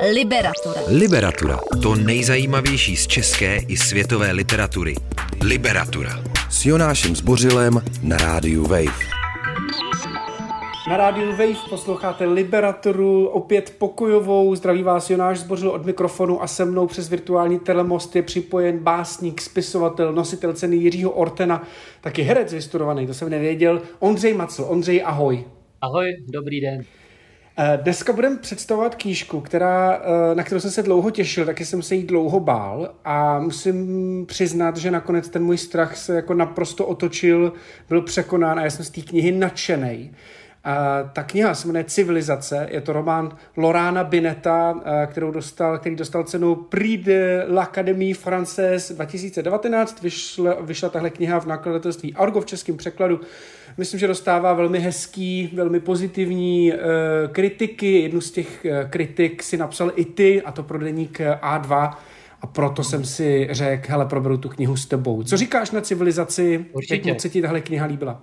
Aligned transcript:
Liberatura. 0.00 0.80
Liberatura. 0.88 1.60
To 1.82 1.94
nejzajímavější 1.94 2.96
z 2.96 3.06
české 3.06 3.56
i 3.68 3.76
světové 3.76 4.32
literatury. 4.32 4.94
Liberatura. 5.44 6.10
S 6.50 6.66
Jonášem 6.66 7.16
Zbořilem 7.16 7.82
na 8.02 8.16
rádiu 8.16 8.62
Wave. 8.62 8.98
Na 10.88 10.96
rádiu 10.96 11.30
Wave 11.30 11.68
posloucháte 11.70 12.24
Liberatoru, 12.26 13.26
opět 13.26 13.74
pokojovou. 13.78 14.54
Zdraví 14.54 14.82
vás 14.82 15.10
Jonáš 15.10 15.38
Zbořil 15.38 15.70
od 15.70 15.86
mikrofonu 15.86 16.42
a 16.42 16.46
se 16.46 16.64
mnou 16.64 16.86
přes 16.86 17.08
virtuální 17.08 17.58
telemost 17.58 18.16
je 18.16 18.22
připojen 18.22 18.78
básník, 18.78 19.40
spisovatel, 19.40 20.12
nositel 20.12 20.52
ceny 20.52 20.76
Jiřího 20.76 21.10
Ortena, 21.10 21.62
taky 22.00 22.22
herec 22.22 22.52
vystudovaný, 22.52 23.06
to 23.06 23.14
jsem 23.14 23.30
nevěděl, 23.30 23.82
Ondřej 23.98 24.34
Macl. 24.34 24.64
Ondřej, 24.68 25.02
ahoj. 25.04 25.44
Ahoj, 25.80 26.06
dobrý 26.32 26.60
den. 26.60 26.84
Eh, 27.58 27.78
dneska 27.82 28.12
budeme 28.12 28.36
představovat 28.36 28.94
knížku, 28.94 29.40
která, 29.40 30.02
eh, 30.02 30.34
na 30.34 30.42
kterou 30.42 30.60
jsem 30.60 30.70
se 30.70 30.82
dlouho 30.82 31.10
těšil, 31.10 31.46
taky 31.46 31.64
jsem 31.64 31.82
se 31.82 31.94
jí 31.94 32.02
dlouho 32.02 32.40
bál 32.40 32.94
a 33.04 33.40
musím 33.40 34.26
přiznat, 34.26 34.76
že 34.76 34.90
nakonec 34.90 35.28
ten 35.28 35.44
můj 35.44 35.58
strach 35.58 35.96
se 35.96 36.14
jako 36.14 36.34
naprosto 36.34 36.86
otočil, 36.86 37.52
byl 37.88 38.02
překonán 38.02 38.58
a 38.58 38.64
já 38.64 38.70
jsem 38.70 38.84
z 38.84 38.90
té 38.90 39.00
knihy 39.00 39.32
nadšenej. 39.32 40.10
Ta 41.12 41.22
kniha 41.22 41.54
se 41.54 41.66
jmenuje 41.66 41.84
Civilizace, 41.84 42.68
je 42.70 42.80
to 42.80 42.92
román 42.92 43.36
Lorána 43.56 44.04
Bineta, 44.04 44.80
eh, 44.84 45.06
kterou 45.06 45.30
dostal, 45.30 45.78
který 45.78 45.96
dostal 45.96 46.24
cenu 46.24 46.54
Prix 46.54 47.04
de 47.04 47.46
l'Académie 47.48 48.14
Française 48.14 48.94
2019. 48.94 50.02
Vyšla, 50.02 50.56
vyšla 50.60 50.88
tahle 50.88 51.10
kniha 51.10 51.40
v 51.40 51.46
nakladatelství 51.46 52.14
Argo 52.14 52.40
v 52.40 52.46
českém 52.46 52.76
překladu. 52.76 53.20
Myslím, 53.76 54.00
že 54.00 54.06
dostává 54.06 54.52
velmi 54.52 54.78
hezký, 54.78 55.50
velmi 55.54 55.80
pozitivní 55.80 56.72
uh, 56.72 56.78
kritiky. 57.32 58.02
Jednu 58.02 58.20
z 58.20 58.30
těch 58.30 58.64
uh, 58.64 58.90
kritik 58.90 59.42
si 59.42 59.56
napsal 59.56 59.92
i 59.96 60.04
ty, 60.04 60.42
a 60.42 60.52
to 60.52 60.62
pro 60.62 60.78
deník 60.78 61.20
A2. 61.42 61.94
A 62.40 62.46
proto 62.46 62.84
jsem 62.84 63.04
si 63.04 63.48
řekl, 63.50 63.86
hele, 63.90 64.06
proberu 64.06 64.38
tu 64.38 64.48
knihu 64.48 64.76
s 64.76 64.86
tebou. 64.86 65.22
Co 65.22 65.36
říkáš 65.36 65.70
na 65.70 65.80
civilizaci? 65.80 66.66
Určitě. 66.72 67.08
Jak 67.08 67.20
se 67.20 67.28
ti 67.28 67.42
tahle 67.42 67.60
kniha 67.60 67.86
líbila? 67.86 68.22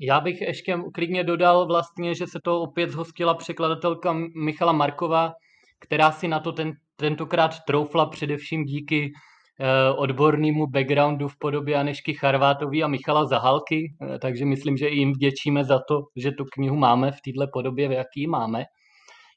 Já 0.00 0.20
bych 0.20 0.40
ještě 0.40 0.78
klidně 0.94 1.24
dodal 1.24 1.66
vlastně, 1.66 2.14
že 2.14 2.26
se 2.26 2.38
to 2.44 2.60
opět 2.60 2.90
zhostila 2.90 3.34
překladatelka 3.34 4.16
Michala 4.34 4.72
Markova, 4.72 5.32
která 5.80 6.12
si 6.12 6.28
na 6.28 6.40
to 6.40 6.52
ten, 6.52 6.72
tentokrát 6.96 7.54
troufla 7.66 8.06
především 8.06 8.64
díky 8.64 9.12
eh, 9.60 9.92
odbornému 9.92 10.66
backgroundu 10.66 11.28
v 11.28 11.38
podobě 11.38 11.76
Anešky 11.76 12.14
Charvátový 12.14 12.84
a 12.84 12.88
Michala 12.88 13.26
Zahalky, 13.26 13.94
eh, 14.02 14.18
takže 14.18 14.44
myslím, 14.44 14.76
že 14.76 14.88
jim 14.88 15.12
vděčíme 15.12 15.64
za 15.64 15.80
to, 15.88 16.02
že 16.16 16.32
tu 16.32 16.44
knihu 16.44 16.76
máme 16.76 17.12
v 17.12 17.20
této 17.20 17.50
podobě, 17.52 17.88
v 17.88 17.92
jaký 17.92 18.26
máme. 18.26 18.64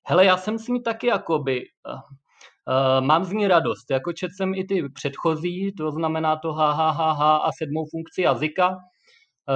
Hele, 0.08 0.25
já 0.25 0.38
jsem 0.38 0.59
s 0.59 0.67
ní 0.67 0.84
taky 0.84 1.08
jakoby, 1.08 1.62
uh, 1.62 3.06
mám 3.06 3.23
z 3.23 3.31
ní 3.31 3.47
radost, 3.47 3.92
jako 3.92 4.14
čet 4.14 4.31
jsem 4.38 4.53
i 4.53 4.64
ty 4.64 4.90
předchozí, 4.90 5.73
to 5.78 5.92
znamená 5.92 6.36
to 6.36 6.53
HHHH 6.53 7.22
a 7.22 7.50
sedmou 7.58 7.86
funkci 7.92 8.22
jazyka, 8.22 8.78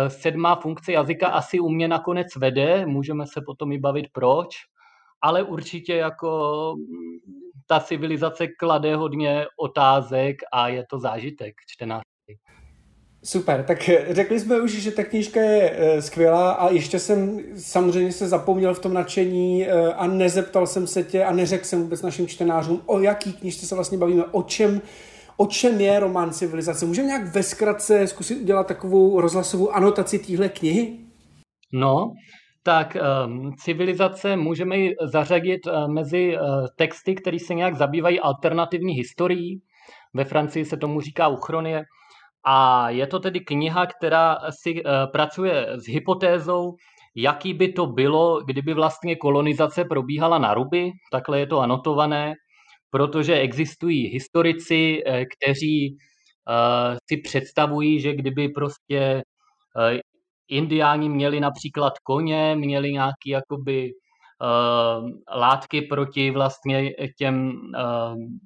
sedmá 0.07 0.55
funkce 0.55 0.91
jazyka 0.91 1.27
asi 1.27 1.59
u 1.59 1.69
mě 1.69 1.87
nakonec 1.87 2.27
vede, 2.35 2.85
můžeme 2.85 3.27
se 3.27 3.41
potom 3.45 3.71
i 3.71 3.77
bavit 3.77 4.05
proč, 4.11 4.55
ale 5.21 5.43
určitě 5.43 5.95
jako 5.95 6.73
mm, 6.77 7.19
ta 7.67 7.79
civilizace 7.79 8.47
klade 8.47 8.95
hodně 8.95 9.45
otázek 9.57 10.35
a 10.53 10.67
je 10.67 10.85
to 10.89 10.99
zážitek 10.99 11.55
čtenář. 11.67 12.01
Super, 13.23 13.63
tak 13.63 13.89
řekli 14.09 14.39
jsme 14.39 14.61
už, 14.61 14.71
že 14.71 14.91
ta 14.91 15.03
knížka 15.03 15.41
je 15.41 15.71
eh, 15.73 16.01
skvělá 16.01 16.51
a 16.51 16.69
ještě 16.69 16.99
jsem 16.99 17.39
samozřejmě 17.57 18.11
se 18.11 18.27
zapomněl 18.27 18.73
v 18.73 18.79
tom 18.79 18.93
nadšení 18.93 19.67
eh, 19.67 19.93
a 19.93 20.07
nezeptal 20.07 20.67
jsem 20.67 20.87
se 20.87 21.03
tě 21.03 21.23
a 21.23 21.31
neřekl 21.31 21.65
jsem 21.65 21.81
vůbec 21.81 22.01
našim 22.01 22.27
čtenářům, 22.27 22.81
o 22.85 22.99
jaký 22.99 23.33
knížce 23.33 23.65
se 23.65 23.75
vlastně 23.75 23.97
bavíme, 23.97 24.23
o 24.31 24.43
čem 24.43 24.81
o 25.39 25.47
čem 25.47 25.81
je 25.81 25.99
román 25.99 26.31
civilizace. 26.31 26.85
Můžeme 26.85 27.07
nějak 27.07 27.33
ve 27.33 27.43
zkratce 27.43 28.07
zkusit 28.07 28.41
udělat 28.41 28.67
takovou 28.67 29.21
rozhlasovou 29.21 29.71
anotaci 29.71 30.19
téhle 30.19 30.49
knihy? 30.49 30.99
No, 31.73 32.11
tak 32.63 32.97
um, 33.25 33.51
civilizace 33.55 34.35
můžeme 34.35 34.77
ji 34.77 34.95
zařadit 35.03 35.67
uh, 35.67 35.93
mezi 35.93 36.37
uh, 36.37 36.67
texty, 36.77 37.15
které 37.15 37.39
se 37.39 37.53
nějak 37.53 37.75
zabývají 37.75 38.19
alternativní 38.19 38.93
historií. 38.93 39.59
Ve 40.13 40.25
Francii 40.25 40.65
se 40.65 40.77
tomu 40.77 41.01
říká 41.01 41.27
uchronie. 41.27 41.83
A 42.45 42.89
je 42.89 43.07
to 43.07 43.19
tedy 43.19 43.39
kniha, 43.39 43.85
která 43.85 44.37
si 44.49 44.83
uh, 44.83 44.91
pracuje 45.11 45.67
s 45.75 45.87
hypotézou, 45.87 46.73
jaký 47.15 47.53
by 47.53 47.71
to 47.71 47.85
bylo, 47.85 48.41
kdyby 48.45 48.73
vlastně 48.73 49.15
kolonizace 49.15 49.85
probíhala 49.85 50.37
na 50.37 50.53
ruby. 50.53 50.91
Takhle 51.11 51.39
je 51.39 51.47
to 51.47 51.59
anotované 51.59 52.33
protože 52.91 53.35
existují 53.35 54.07
historici, 54.07 55.03
eh, 55.05 55.25
kteří 55.25 55.97
eh, 56.49 56.97
si 57.09 57.17
představují, 57.17 57.99
že 58.01 58.13
kdyby 58.15 58.49
prostě 58.49 59.23
eh, 59.77 59.99
indiáni 60.47 61.09
měli 61.09 61.39
například 61.39 61.93
koně, 62.03 62.55
měli 62.55 62.91
nějaký 62.91 63.29
jakoby 63.29 63.91
látky 65.35 65.81
proti 65.81 66.31
vlastně 66.31 66.91
těm 67.17 67.61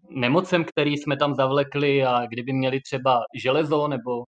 nemocem, 0.09 0.65
který 0.65 0.97
jsme 0.97 1.17
tam 1.17 1.35
zavlekli 1.35 2.05
a 2.05 2.25
kdyby 2.25 2.53
měli 2.53 2.81
třeba 2.81 3.21
železo 3.35 3.87
nebo 3.87 4.23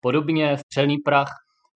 podobně, 0.00 0.58
střelný 0.58 0.98
prach, 0.98 1.28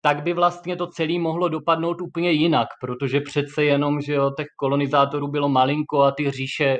tak 0.01 0.23
by 0.23 0.33
vlastně 0.33 0.75
to 0.75 0.87
celé 0.87 1.19
mohlo 1.19 1.49
dopadnout 1.49 2.01
úplně 2.01 2.31
jinak, 2.31 2.67
protože 2.81 3.21
přece 3.21 3.63
jenom, 3.63 4.01
že 4.01 4.13
jo, 4.13 4.31
těch 4.37 4.47
kolonizátorů 4.57 5.27
bylo 5.27 5.49
malinko 5.49 6.01
a 6.01 6.11
ty 6.11 6.31
říše 6.31 6.77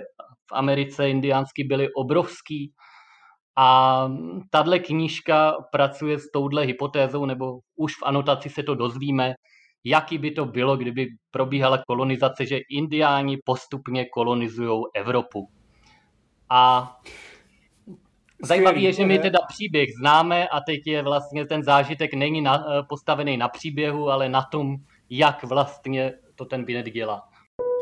v 0.50 0.56
Americe 0.56 1.10
indiánsky 1.10 1.64
byly 1.64 1.94
obrovský. 1.94 2.72
A 3.58 4.08
tahle 4.50 4.80
knížka 4.80 5.56
pracuje 5.72 6.20
s 6.20 6.32
touhle 6.32 6.64
hypotézou, 6.64 7.26
nebo 7.26 7.60
už 7.76 7.96
v 7.96 8.04
anotaci 8.04 8.50
se 8.50 8.64
to 8.64 8.76
dozvíme, 8.76 9.34
jaký 9.84 10.18
by 10.18 10.32
to 10.32 10.46
bylo, 10.46 10.78
kdyby 10.78 11.08
probíhala 11.32 11.84
kolonizace, 11.88 12.46
že 12.46 12.60
indiáni 12.70 13.38
postupně 13.46 14.06
kolonizují 14.06 14.84
Evropu. 14.94 15.48
A 16.50 16.92
Zajímavé 18.44 18.80
je, 18.80 18.94
že 18.94 19.06
my 19.06 19.20
teda 19.20 19.40
příběh 19.48 19.90
známe 20.00 20.48
a 20.48 20.60
teď 20.62 20.88
je 20.88 21.04
vlastně 21.04 21.46
ten 21.46 21.64
zážitek 21.64 22.14
není 22.14 22.42
na, 22.42 22.64
postavený 22.90 23.38
na 23.38 23.50
příběhu, 23.50 24.10
ale 24.10 24.30
na 24.30 24.42
tom, 24.42 24.76
jak 25.10 25.44
vlastně 25.44 26.14
to 26.36 26.46
ten 26.46 26.66
Binet 26.66 26.86
dělá. 26.86 27.30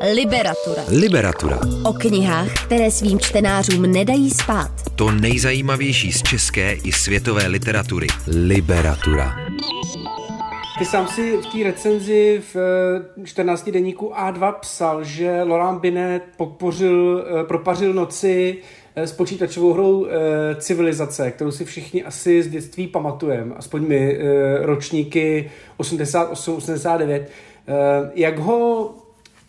Liberatura. 0.00 0.82
Liberatura. 0.88 1.58
O 1.84 1.92
knihách, 1.92 2.66
které 2.66 2.90
svým 2.90 3.18
čtenářům 3.18 3.82
nedají 3.82 4.30
spát. 4.30 4.70
To 4.96 5.10
nejzajímavější 5.10 6.12
z 6.12 6.22
české 6.22 6.72
i 6.72 6.92
světové 6.92 7.46
literatury. 7.46 8.06
Liberatura. 8.26 9.36
Ty 10.78 10.84
sám 10.84 11.08
si 11.08 11.36
v 11.36 11.46
té 11.46 11.64
recenzi 11.64 12.42
v 12.54 12.56
14. 13.24 13.70
deníku 13.70 14.12
A2 14.14 14.52
psal, 14.52 15.04
že 15.04 15.42
Laurent 15.42 15.80
Binet 15.80 16.22
podpořil, 16.36 17.26
eh, 17.40 17.44
propařil 17.44 17.94
noci 17.94 18.58
eh, 18.96 19.06
s 19.06 19.12
počítačovou 19.12 19.72
hrou 19.72 20.06
e, 20.06 20.10
Civilizace, 20.54 21.30
kterou 21.30 21.50
si 21.50 21.64
všichni 21.64 22.04
asi 22.04 22.42
z 22.42 22.48
dětství 22.48 22.86
pamatujeme, 22.86 23.54
aspoň 23.54 23.88
my, 23.88 24.18
e, 24.18 24.66
ročníky 24.66 25.50
88-89. 25.78 27.12
E, 27.14 27.26
jak 28.14 28.38
ho 28.38 28.94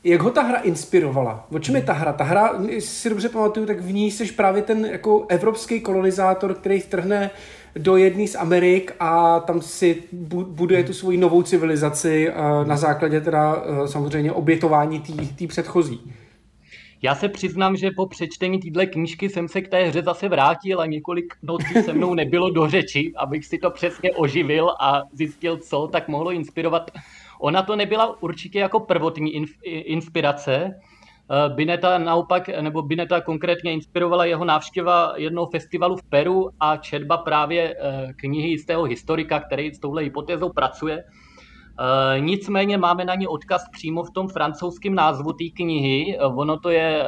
jak 0.03 0.21
ho 0.21 0.29
ta 0.29 0.41
hra 0.41 0.57
inspirovala? 0.57 1.47
O 1.51 1.59
čem 1.59 1.75
je 1.75 1.81
ta 1.81 1.93
hra? 1.93 2.13
Ta 2.13 2.23
hra, 2.23 2.53
si 2.79 3.09
dobře 3.09 3.29
pamatuju, 3.29 3.65
tak 3.65 3.81
v 3.81 3.93
ní 3.93 4.11
jsi 4.11 4.31
právě 4.31 4.61
ten 4.61 4.85
jako 4.85 5.25
evropský 5.29 5.81
kolonizátor, 5.81 6.53
který 6.53 6.79
vtrhne 6.79 7.31
do 7.75 7.97
jedné 7.97 8.27
z 8.27 8.35
Amerik 8.35 8.95
a 8.99 9.39
tam 9.39 9.61
si 9.61 10.03
buduje 10.47 10.83
tu 10.83 10.93
svoji 10.93 11.17
novou 11.17 11.43
civilizaci 11.43 12.31
na 12.67 12.77
základě 12.77 13.21
teda 13.21 13.63
e, 13.83 13.87
samozřejmě 13.87 14.31
obětování 14.31 14.99
té 15.39 15.47
předchozí. 15.47 16.01
Já 17.01 17.15
se 17.15 17.29
přiznám, 17.29 17.75
že 17.75 17.91
po 17.95 18.05
přečtení 18.05 18.59
téhle 18.59 18.85
knížky 18.85 19.29
jsem 19.29 19.47
se 19.47 19.61
k 19.61 19.67
té 19.67 19.83
hře 19.83 20.03
zase 20.03 20.29
vrátil 20.29 20.81
a 20.81 20.85
několik 20.85 21.33
nocí 21.43 21.73
se 21.85 21.93
mnou 21.93 22.13
nebylo 22.13 22.49
do 22.49 22.69
řeči, 22.69 23.13
abych 23.17 23.45
si 23.45 23.57
to 23.57 23.71
přesně 23.71 24.11
oživil 24.11 24.69
a 24.79 25.01
zjistil, 25.13 25.57
co 25.57 25.87
tak 25.87 26.07
mohlo 26.07 26.31
inspirovat 26.31 26.91
Ona 27.39 27.63
to 27.63 27.75
nebyla 27.75 28.23
určitě 28.23 28.59
jako 28.59 28.79
prvotní 28.79 29.35
inspirace. 29.63 30.75
Eh, 31.31 31.49
Bineta 31.49 31.97
naopak, 31.97 32.47
nebo 32.61 32.81
Bineta 32.81 33.21
konkrétně 33.21 33.73
inspirovala 33.73 34.25
jeho 34.25 34.45
návštěva 34.45 35.13
jednoho 35.17 35.47
festivalu 35.47 35.95
v 35.95 36.03
Peru 36.03 36.49
a 36.59 36.77
četba 36.77 37.17
právě 37.17 37.75
eh, 37.79 38.13
knihy 38.15 38.47
jistého 38.47 38.83
historika, 38.83 39.39
který 39.39 39.73
s 39.73 39.79
touhle 39.79 40.01
hypotézou 40.01 40.49
pracuje. 40.49 41.03
Eh, 41.03 42.19
nicméně 42.19 42.77
máme 42.77 43.05
na 43.05 43.15
ní 43.15 43.27
odkaz 43.27 43.63
přímo 43.71 44.03
v 44.03 44.11
tom 44.11 44.27
francouzském 44.27 44.95
názvu 44.95 45.33
té 45.33 45.45
knihy. 45.55 46.17
Ono 46.19 46.59
to 46.59 46.69
je 46.69 47.03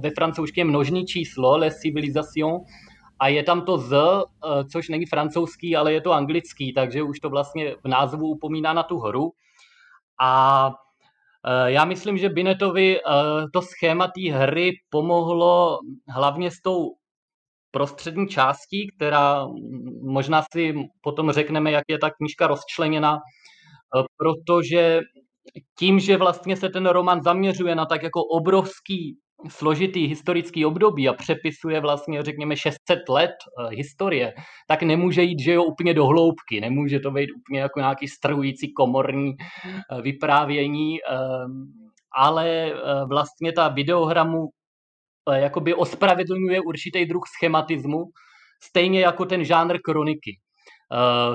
ve 0.00 0.10
francouzském 0.10 0.68
množný 0.68 1.06
číslo, 1.06 1.56
Les 1.56 1.78
Civilisations, 1.78 2.62
a 3.18 3.28
je 3.28 3.42
tam 3.42 3.60
to 3.60 3.78
z, 3.78 3.96
což 4.72 4.88
není 4.88 5.06
francouzský, 5.06 5.76
ale 5.76 5.92
je 5.92 6.00
to 6.00 6.12
anglický, 6.12 6.72
takže 6.72 7.02
už 7.02 7.20
to 7.20 7.30
vlastně 7.30 7.74
v 7.84 7.88
názvu 7.88 8.26
upomíná 8.26 8.72
na 8.72 8.82
tu 8.82 8.98
hru. 8.98 9.32
A 10.20 10.70
Eh, 11.46 11.70
já 11.72 11.84
myslím, 11.84 12.18
že 12.18 12.28
Binetovi 12.28 13.00
to 13.52 13.62
schéma 13.62 14.06
té 14.08 14.32
hry 14.32 14.72
pomohlo 14.90 15.78
hlavně 16.08 16.50
s 16.50 16.60
tou 16.60 16.94
prostřední 17.70 18.28
částí, 18.28 18.90
která 18.96 19.46
možná 20.02 20.42
si 20.52 20.74
potom 21.00 21.32
řekneme, 21.32 21.70
jak 21.70 21.84
je 21.88 21.98
ta 21.98 22.10
knížka 22.10 22.46
rozčleněna, 22.46 23.18
protože 24.16 25.00
tím, 25.78 26.00
že 26.00 26.16
vlastně 26.16 26.56
se 26.56 26.68
ten 26.68 26.86
román 26.86 27.22
zaměřuje 27.22 27.74
na 27.74 27.86
tak 27.86 28.02
jako 28.02 28.24
obrovský 28.24 29.18
složitý 29.48 30.06
historický 30.06 30.64
období 30.64 31.08
a 31.08 31.12
přepisuje 31.12 31.80
vlastně, 31.80 32.22
řekněme, 32.22 32.56
600 32.56 33.08
let 33.08 33.30
uh, 33.30 33.70
historie, 33.70 34.34
tak 34.68 34.82
nemůže 34.82 35.22
jít, 35.22 35.40
že 35.40 35.52
jo, 35.52 35.64
úplně 35.64 35.94
do 35.94 36.06
hloubky, 36.06 36.60
nemůže 36.60 37.00
to 37.00 37.10
být 37.10 37.30
úplně 37.30 37.60
jako 37.60 37.80
nějaký 37.80 38.08
strhující 38.08 38.72
komorní 38.72 39.34
uh, 39.92 40.00
vyprávění, 40.00 40.98
uh, 41.00 41.52
ale 42.16 42.72
uh, 42.72 43.08
vlastně 43.08 43.52
ta 43.52 43.68
videohramu 43.68 44.38
uh, 44.40 45.34
jakoby 45.34 45.74
ospravedlňuje 45.74 46.60
určitý 46.60 47.06
druh 47.06 47.22
schematismu, 47.36 48.04
stejně 48.62 49.00
jako 49.00 49.24
ten 49.24 49.44
žánr 49.44 49.78
kroniky. 49.84 50.38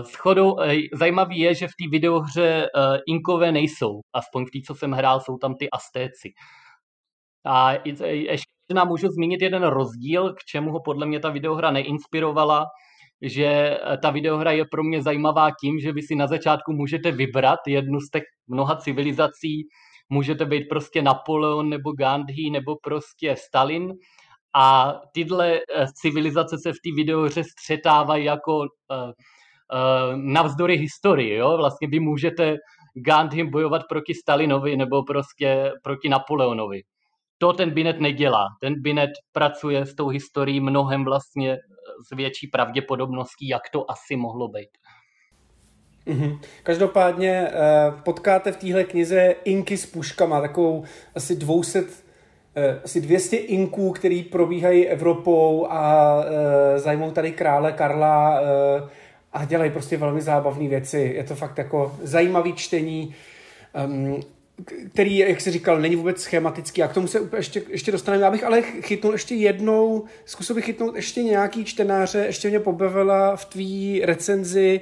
Schodou, 0.01 0.55
zajímavý 0.93 1.39
je, 1.39 1.55
že 1.55 1.67
v 1.67 1.71
té 1.79 1.89
videohře 1.91 2.67
inkové 3.07 3.51
nejsou, 3.51 3.99
aspoň 4.13 4.45
v 4.45 4.51
té, 4.51 4.59
co 4.67 4.75
jsem 4.75 4.91
hrál, 4.91 5.21
jsou 5.21 5.37
tam 5.37 5.55
ty 5.55 5.69
astéci. 5.69 6.29
A 7.45 7.71
ještě 7.85 8.73
nám 8.73 8.87
můžu 8.87 9.07
zmínit 9.07 9.41
jeden 9.41 9.63
rozdíl, 9.63 10.33
k 10.33 10.43
čemu 10.47 10.71
ho 10.71 10.79
podle 10.85 11.05
mě 11.05 11.19
ta 11.19 11.29
videohra 11.29 11.71
neinspirovala, 11.71 12.65
že 13.21 13.45
eh, 13.45 13.97
ta 13.97 14.11
videohra 14.11 14.51
je 14.51 14.65
pro 14.71 14.83
mě 14.83 15.01
zajímavá 15.01 15.49
tím, 15.61 15.79
že 15.79 15.91
vy 15.91 16.01
si 16.01 16.15
na 16.15 16.27
začátku 16.27 16.73
můžete 16.73 17.11
vybrat 17.11 17.59
jednu 17.67 17.99
z 17.99 18.09
těch 18.09 18.23
mnoha 18.47 18.75
civilizací, 18.75 19.63
můžete 20.09 20.45
být 20.45 20.63
prostě 20.69 21.01
Napoleon 21.01 21.69
nebo 21.69 21.91
Gandhi 21.91 22.49
nebo 22.51 22.75
prostě 22.83 23.35
Stalin 23.37 23.93
a 24.55 24.93
tyhle 25.13 25.55
eh, 25.55 25.85
civilizace 26.01 26.57
se 26.57 26.71
v 26.71 26.81
té 26.83 26.95
videohře 26.95 27.43
střetávají 27.43 28.25
jako 28.25 28.57
uh, 28.57 28.65
navzdory 30.15 30.77
historii. 30.77 31.35
Jo? 31.35 31.57
Vlastně 31.57 31.87
vy 31.87 31.99
můžete 31.99 32.55
Gandhi 33.05 33.43
bojovat 33.43 33.81
proti 33.89 34.13
Stalinovi 34.13 34.77
nebo 34.77 35.03
prostě 35.03 35.71
proti 35.83 36.09
Napoleonovi 36.09 36.81
to 37.43 37.53
ten 37.53 37.69
Binet 37.69 37.99
nedělá. 37.99 38.45
Ten 38.61 38.81
Binet 38.81 39.09
pracuje 39.31 39.85
s 39.85 39.95
tou 39.95 40.07
historií 40.07 40.59
mnohem 40.59 41.05
vlastně 41.05 41.57
s 42.07 42.15
větší 42.15 42.47
pravděpodobností, 42.47 43.47
jak 43.47 43.61
to 43.71 43.91
asi 43.91 44.15
mohlo 44.15 44.47
být. 44.47 44.69
Mm-hmm. 46.07 46.39
Každopádně 46.63 47.47
eh, 47.47 47.51
potkáte 48.03 48.51
v 48.51 48.57
téhle 48.57 48.83
knize 48.83 49.35
inky 49.43 49.77
s 49.77 49.85
puškama, 49.85 50.41
takovou 50.41 50.83
asi 51.15 51.35
200 51.35 51.83
eh, 52.55 52.79
asi 52.83 53.01
200 53.01 53.37
inků, 53.37 53.91
který 53.91 54.23
probíhají 54.23 54.87
Evropou 54.87 55.67
a 55.69 56.15
e, 56.25 56.79
zajmou 56.79 57.11
tady 57.11 57.31
krále 57.31 57.71
Karla 57.71 58.41
e, 58.41 58.43
a 59.33 59.45
dělají 59.45 59.71
prostě 59.71 59.97
velmi 59.97 60.21
zábavné 60.21 60.67
věci. 60.67 61.13
Je 61.15 61.23
to 61.23 61.35
fakt 61.35 61.57
jako 61.57 61.95
zajímavý 62.01 62.53
čtení. 62.53 63.15
Um, 63.85 64.21
který, 64.91 65.17
jak 65.17 65.41
jsi 65.41 65.51
říkal, 65.51 65.81
není 65.81 65.95
vůbec 65.95 66.21
schematický 66.21 66.83
a 66.83 66.87
k 66.87 66.93
tomu 66.93 67.07
se 67.07 67.19
ještě, 67.37 67.63
ještě 67.69 67.91
dostaneme. 67.91 68.23
Já 68.23 68.31
bych 68.31 68.43
ale 68.43 68.61
chytnul 68.61 69.13
ještě 69.13 69.35
jednou, 69.35 70.03
zkusil 70.25 70.55
bych 70.55 70.65
chytnout 70.65 70.95
ještě 70.95 71.23
nějaký 71.23 71.65
čtenáře, 71.65 72.25
ještě 72.25 72.49
mě 72.49 72.59
pobavila 72.59 73.35
v 73.35 73.45
tvý 73.45 74.01
recenzi 74.05 74.81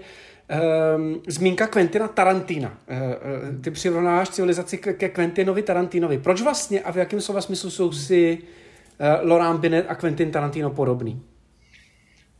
um, 0.97 1.21
zmínka 1.27 1.67
Quentina 1.67 2.07
Tarantina. 2.07 2.77
Uh, 2.89 3.61
ty 3.61 3.71
přirovnáš 3.71 4.29
civilizaci 4.29 4.77
ke, 4.77 4.93
ke 4.93 5.09
Quentinovi 5.09 5.61
Tarantinovi. 5.61 6.17
Proč 6.17 6.41
vlastně 6.41 6.81
a 6.81 6.91
v 6.91 6.97
jakém 6.97 7.21
slova 7.21 7.41
smyslu 7.41 7.69
jsou 7.69 7.91
si 7.91 8.37
uh, 8.37 9.29
Laurent 9.29 9.59
Binet 9.59 9.85
a 9.89 9.95
Quentin 9.95 10.31
Tarantino 10.31 10.69
podobný? 10.69 11.21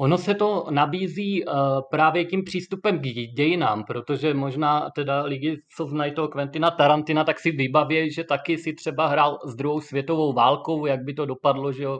Ono 0.02 0.18
se 0.18 0.36
to 0.36 0.68
nabízí 0.70 1.46
uh, 1.46 1.54
právě 1.92 2.26
tím 2.26 2.44
přístupem 2.44 3.00
k 3.00 3.02
dějinám, 3.36 3.84
protože 3.84 4.34
možná 4.34 4.90
teda 4.96 5.24
lidi, 5.24 5.58
co 5.78 5.86
znají 5.86 6.14
toho 6.14 6.28
Quentina 6.28 6.72
Tarantina, 6.72 7.24
tak 7.24 7.40
si 7.40 7.52
vybaví, 7.52 8.12
že 8.12 8.24
taky 8.24 8.58
si 8.58 8.74
třeba 8.74 9.08
hrál 9.08 9.40
s 9.46 9.56
druhou 9.56 9.82
světovou 9.82 10.34
válkou, 10.34 10.86
jak 10.86 11.04
by 11.04 11.14
to 11.14 11.26
dopadlo, 11.26 11.72
že 11.72 11.84
jo, 11.84 12.00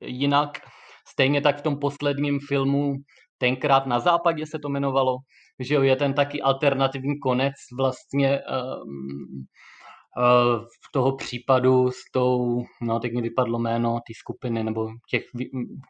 jinak. 0.00 0.58
Stejně 1.08 1.40
tak 1.40 1.58
v 1.58 1.62
tom 1.62 1.78
posledním 1.78 2.38
filmu 2.48 2.94
Tenkrát 3.38 3.86
na 3.86 4.00
západě 4.00 4.46
se 4.46 4.58
to 4.58 4.68
jmenovalo, 4.68 5.16
že 5.60 5.74
jo, 5.74 5.82
je 5.82 5.96
ten 5.96 6.14
taky 6.14 6.42
alternativní 6.42 7.18
konec 7.18 7.54
vlastně 7.78 8.40
um, 8.40 9.46
v 10.62 10.92
toho 10.92 11.16
případu 11.16 11.90
s 11.90 12.10
tou, 12.12 12.64
no 12.82 13.00
teď 13.00 13.12
mi 13.12 13.22
vypadlo 13.22 13.58
jméno 13.58 13.94
té 13.94 14.12
skupiny, 14.18 14.64
nebo 14.64 14.88
těch, 15.10 15.24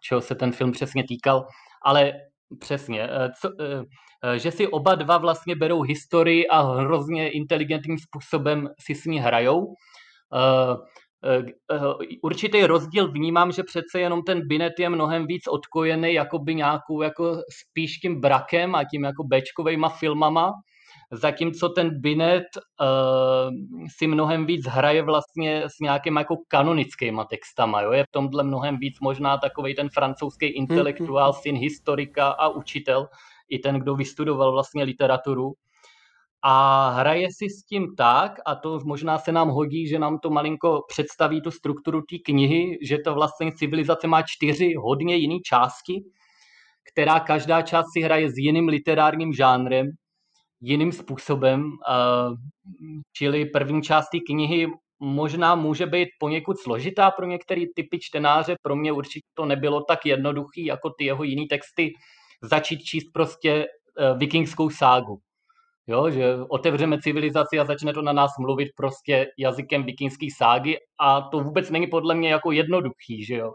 čeho 0.02 0.20
se 0.20 0.34
ten 0.34 0.52
film 0.52 0.72
přesně 0.72 1.04
týkal, 1.08 1.46
ale 1.84 2.12
přesně, 2.60 3.02
eh, 3.02 3.30
co, 3.40 3.50
eh, 3.60 3.84
eh, 4.24 4.38
že 4.38 4.50
si 4.50 4.68
oba 4.68 4.94
dva 4.94 5.18
vlastně 5.18 5.56
berou 5.56 5.82
historii 5.82 6.46
a 6.48 6.60
hrozně 6.62 7.30
inteligentním 7.30 7.98
způsobem 7.98 8.68
si 8.80 8.94
s 8.94 9.04
ní 9.04 9.20
hrajou. 9.20 9.74
Určitý 12.22 12.66
rozdíl 12.66 13.12
vnímám, 13.12 13.52
že 13.52 13.62
přece 13.62 14.00
jenom 14.00 14.22
ten 14.22 14.48
Binet 14.48 14.72
je 14.78 14.88
mnohem 14.88 15.26
víc 15.26 15.42
odkojený 15.48 16.14
jakoby 16.14 16.54
nějakou 16.54 17.02
jako 17.02 17.36
spíš 17.60 17.92
tím 17.92 18.20
brakem 18.20 18.74
a 18.74 18.84
tím 18.84 19.04
jako 19.04 19.24
bečkovejma 19.24 19.88
filmama, 19.88 20.52
zatímco 21.12 21.68
ten 21.68 22.00
Binet 22.00 22.44
uh, 22.56 23.54
si 23.98 24.06
mnohem 24.06 24.46
víc 24.46 24.66
hraje 24.66 25.02
vlastně 25.02 25.62
s 25.66 25.80
nějakým 25.80 26.16
jako 26.16 26.36
kanonickýma 26.48 27.24
textama, 27.24 27.80
jo? 27.80 27.92
je 27.92 28.04
v 28.04 28.10
tomhle 28.10 28.44
mnohem 28.44 28.78
víc 28.78 29.00
možná 29.00 29.38
takový 29.38 29.74
ten 29.74 29.88
francouzský 29.88 30.46
intelektuál, 30.46 31.32
mm-hmm. 31.32 31.42
syn 31.42 31.56
historika 31.56 32.28
a 32.28 32.48
učitel, 32.48 33.08
i 33.48 33.58
ten, 33.58 33.80
kdo 33.80 33.94
vystudoval 33.94 34.52
vlastně 34.52 34.84
literaturu. 34.84 35.52
A 36.42 36.88
hraje 36.90 37.28
si 37.32 37.50
s 37.50 37.64
tím 37.64 37.96
tak, 37.96 38.32
a 38.46 38.54
to 38.54 38.80
možná 38.84 39.18
se 39.18 39.32
nám 39.32 39.48
hodí, 39.48 39.88
že 39.88 39.98
nám 39.98 40.18
to 40.18 40.30
malinko 40.30 40.82
představí 40.88 41.40
tu 41.40 41.50
strukturu 41.50 42.02
té 42.02 42.16
knihy, 42.24 42.78
že 42.82 42.98
to 42.98 43.14
vlastně 43.14 43.52
civilizace 43.52 44.06
má 44.06 44.22
čtyři 44.22 44.74
hodně 44.78 45.16
jiné 45.16 45.40
části, 45.40 46.04
která 46.92 47.20
každá 47.20 47.62
část 47.62 47.86
si 47.92 48.00
hraje 48.00 48.30
s 48.30 48.34
jiným 48.36 48.68
literárním 48.68 49.32
žánrem, 49.32 49.90
jiným 50.60 50.92
způsobem. 50.92 51.70
Čili 53.12 53.46
první 53.46 53.82
část 53.82 54.08
té 54.08 54.18
knihy 54.26 54.66
možná 55.00 55.54
může 55.54 55.86
být 55.86 56.08
poněkud 56.18 56.58
složitá 56.58 57.10
pro 57.10 57.26
některé 57.26 57.62
typy 57.74 57.98
čtenáře. 58.00 58.56
Pro 58.62 58.76
mě 58.76 58.92
určitě 58.92 59.26
to 59.34 59.44
nebylo 59.44 59.84
tak 59.88 60.06
jednoduchý 60.06 60.64
jako 60.64 60.90
ty 60.90 61.04
jeho 61.04 61.24
jiné 61.24 61.46
texty 61.50 61.92
začít 62.42 62.78
číst 62.78 63.10
prostě 63.12 63.50
e, 63.50 63.66
vikingskou 64.18 64.70
ságu. 64.70 65.18
Jo, 65.86 66.10
že 66.10 66.36
otevřeme 66.48 67.00
civilizaci 67.00 67.58
a 67.58 67.64
začne 67.64 67.92
to 67.92 68.02
na 68.02 68.12
nás 68.12 68.30
mluvit 68.40 68.68
prostě 68.76 69.26
jazykem 69.38 69.84
vikingské 69.84 70.26
ságy 70.36 70.76
a 71.00 71.20
to 71.20 71.40
vůbec 71.40 71.70
není 71.70 71.86
podle 71.86 72.14
mě 72.14 72.28
jako 72.30 72.52
jednoduchý, 72.52 73.24
že 73.24 73.34
jo 73.34 73.52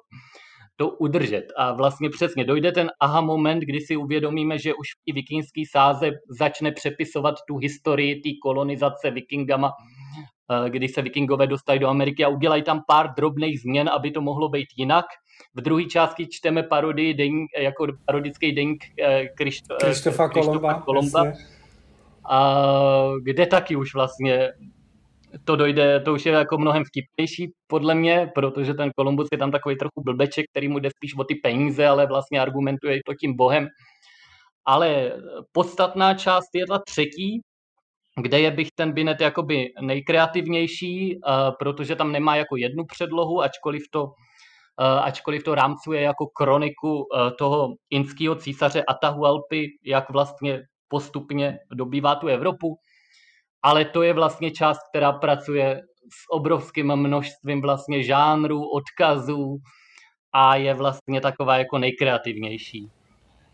to 0.82 0.90
udržet. 0.90 1.46
A 1.58 1.74
vlastně 1.74 2.10
přesně 2.10 2.46
dojde 2.46 2.72
ten 2.72 2.92
aha 3.00 3.22
moment, 3.22 3.60
kdy 3.60 3.82
si 3.82 3.98
uvědomíme, 3.98 4.60
že 4.60 4.74
už 4.74 4.88
i 5.06 5.14
vikingský 5.14 5.66
sáze 5.66 6.10
začne 6.30 6.72
přepisovat 6.72 7.36
tu 7.48 7.58
historii 7.58 8.16
té 8.16 8.30
kolonizace 8.44 9.12
vikingama, 9.12 9.72
eh, 9.72 10.70
kdy 10.70 10.88
se 10.88 11.02
vikingové 11.02 11.48
dostali 11.48 11.80
do 11.80 11.88
Ameriky 11.88 12.26
a 12.26 12.28
udělají 12.28 12.64
tam 12.64 12.82
pár 12.88 13.14
drobných 13.14 13.62
změn, 13.62 13.90
aby 13.90 14.12
to 14.12 14.22
mohlo 14.22 14.50
být 14.50 14.68
jinak. 14.78 15.06
V 15.54 15.62
druhé 15.62 15.86
části 15.86 16.28
čteme 16.28 16.64
parodii 16.64 17.14
deník, 17.14 17.50
jako 17.58 17.88
parodický 18.06 18.52
deník 18.52 18.84
eh, 19.00 19.26
Krištofa 19.38 20.30
Kolomba, 20.30 20.82
Kolomba 20.82 21.24
a 22.30 22.64
kde 23.24 23.46
taky 23.46 23.76
už 23.76 23.94
vlastně 23.94 24.50
to 25.46 25.56
dojde, 25.56 26.00
to 26.00 26.14
už 26.14 26.26
je 26.26 26.32
jako 26.32 26.58
mnohem 26.58 26.84
vtipnější 26.84 27.54
podle 27.68 27.96
mě, 27.96 28.32
protože 28.36 28.74
ten 28.74 28.92
Kolumbus 28.96 29.28
je 29.32 29.38
tam 29.38 29.52
takový 29.52 29.76
trochu 29.78 30.02
blbeček, 30.04 30.46
který 30.52 30.68
mu 30.68 30.80
jde 30.80 30.90
spíš 30.90 31.16
o 31.18 31.24
ty 31.24 31.36
peníze, 31.36 31.88
ale 31.88 32.08
vlastně 32.08 32.42
argumentuje 32.42 33.00
to 33.06 33.14
tím 33.14 33.36
bohem. 33.36 33.68
Ale 34.66 35.12
podstatná 35.52 36.14
část 36.14 36.50
je 36.56 36.68
ta 36.68 36.80
třetí, 36.88 37.42
kde 38.22 38.40
je 38.40 38.52
bych 38.52 38.68
ten 38.76 38.92
Binet 38.92 39.22
jakoby 39.22 39.74
nejkreativnější, 39.82 41.16
uh, 41.16 41.34
protože 41.60 41.96
tam 41.96 42.12
nemá 42.12 42.36
jako 42.36 42.58
jednu 42.58 42.86
předlohu, 42.86 43.42
ačkoliv 43.42 43.84
to, 43.92 44.04
uh, 44.04 44.10
ačkoliv 45.02 45.44
to 45.44 45.56
rámcuje 45.56 46.02
jako 46.02 46.28
kroniku 46.28 46.96
uh, 46.96 47.04
toho 47.40 47.76
inského 47.90 48.36
císaře 48.36 48.84
Atahualpy, 48.84 49.68
jak 49.86 50.10
vlastně 50.10 50.62
postupně 50.88 51.58
dobývá 51.74 52.16
tu 52.16 52.28
Evropu, 52.28 52.76
ale 53.64 53.86
to 53.86 54.04
je 54.04 54.14
vlastně 54.14 54.52
část, 54.52 54.80
která 54.90 55.12
pracuje 55.12 55.82
s 56.10 56.32
obrovským 56.32 56.96
množstvím 56.96 57.62
vlastně 57.62 58.04
žánrů, 58.04 58.70
odkazů 58.70 59.58
a 60.34 60.56
je 60.56 60.74
vlastně 60.74 61.22
taková 61.22 61.58
jako 61.58 61.78
nejkreativnější. 61.78 62.90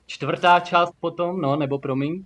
Čtvrtá 0.05 0.59
část 0.59 0.91
potom, 0.99 1.41
no 1.41 1.55
nebo 1.55 1.79
promiň, 1.79 2.25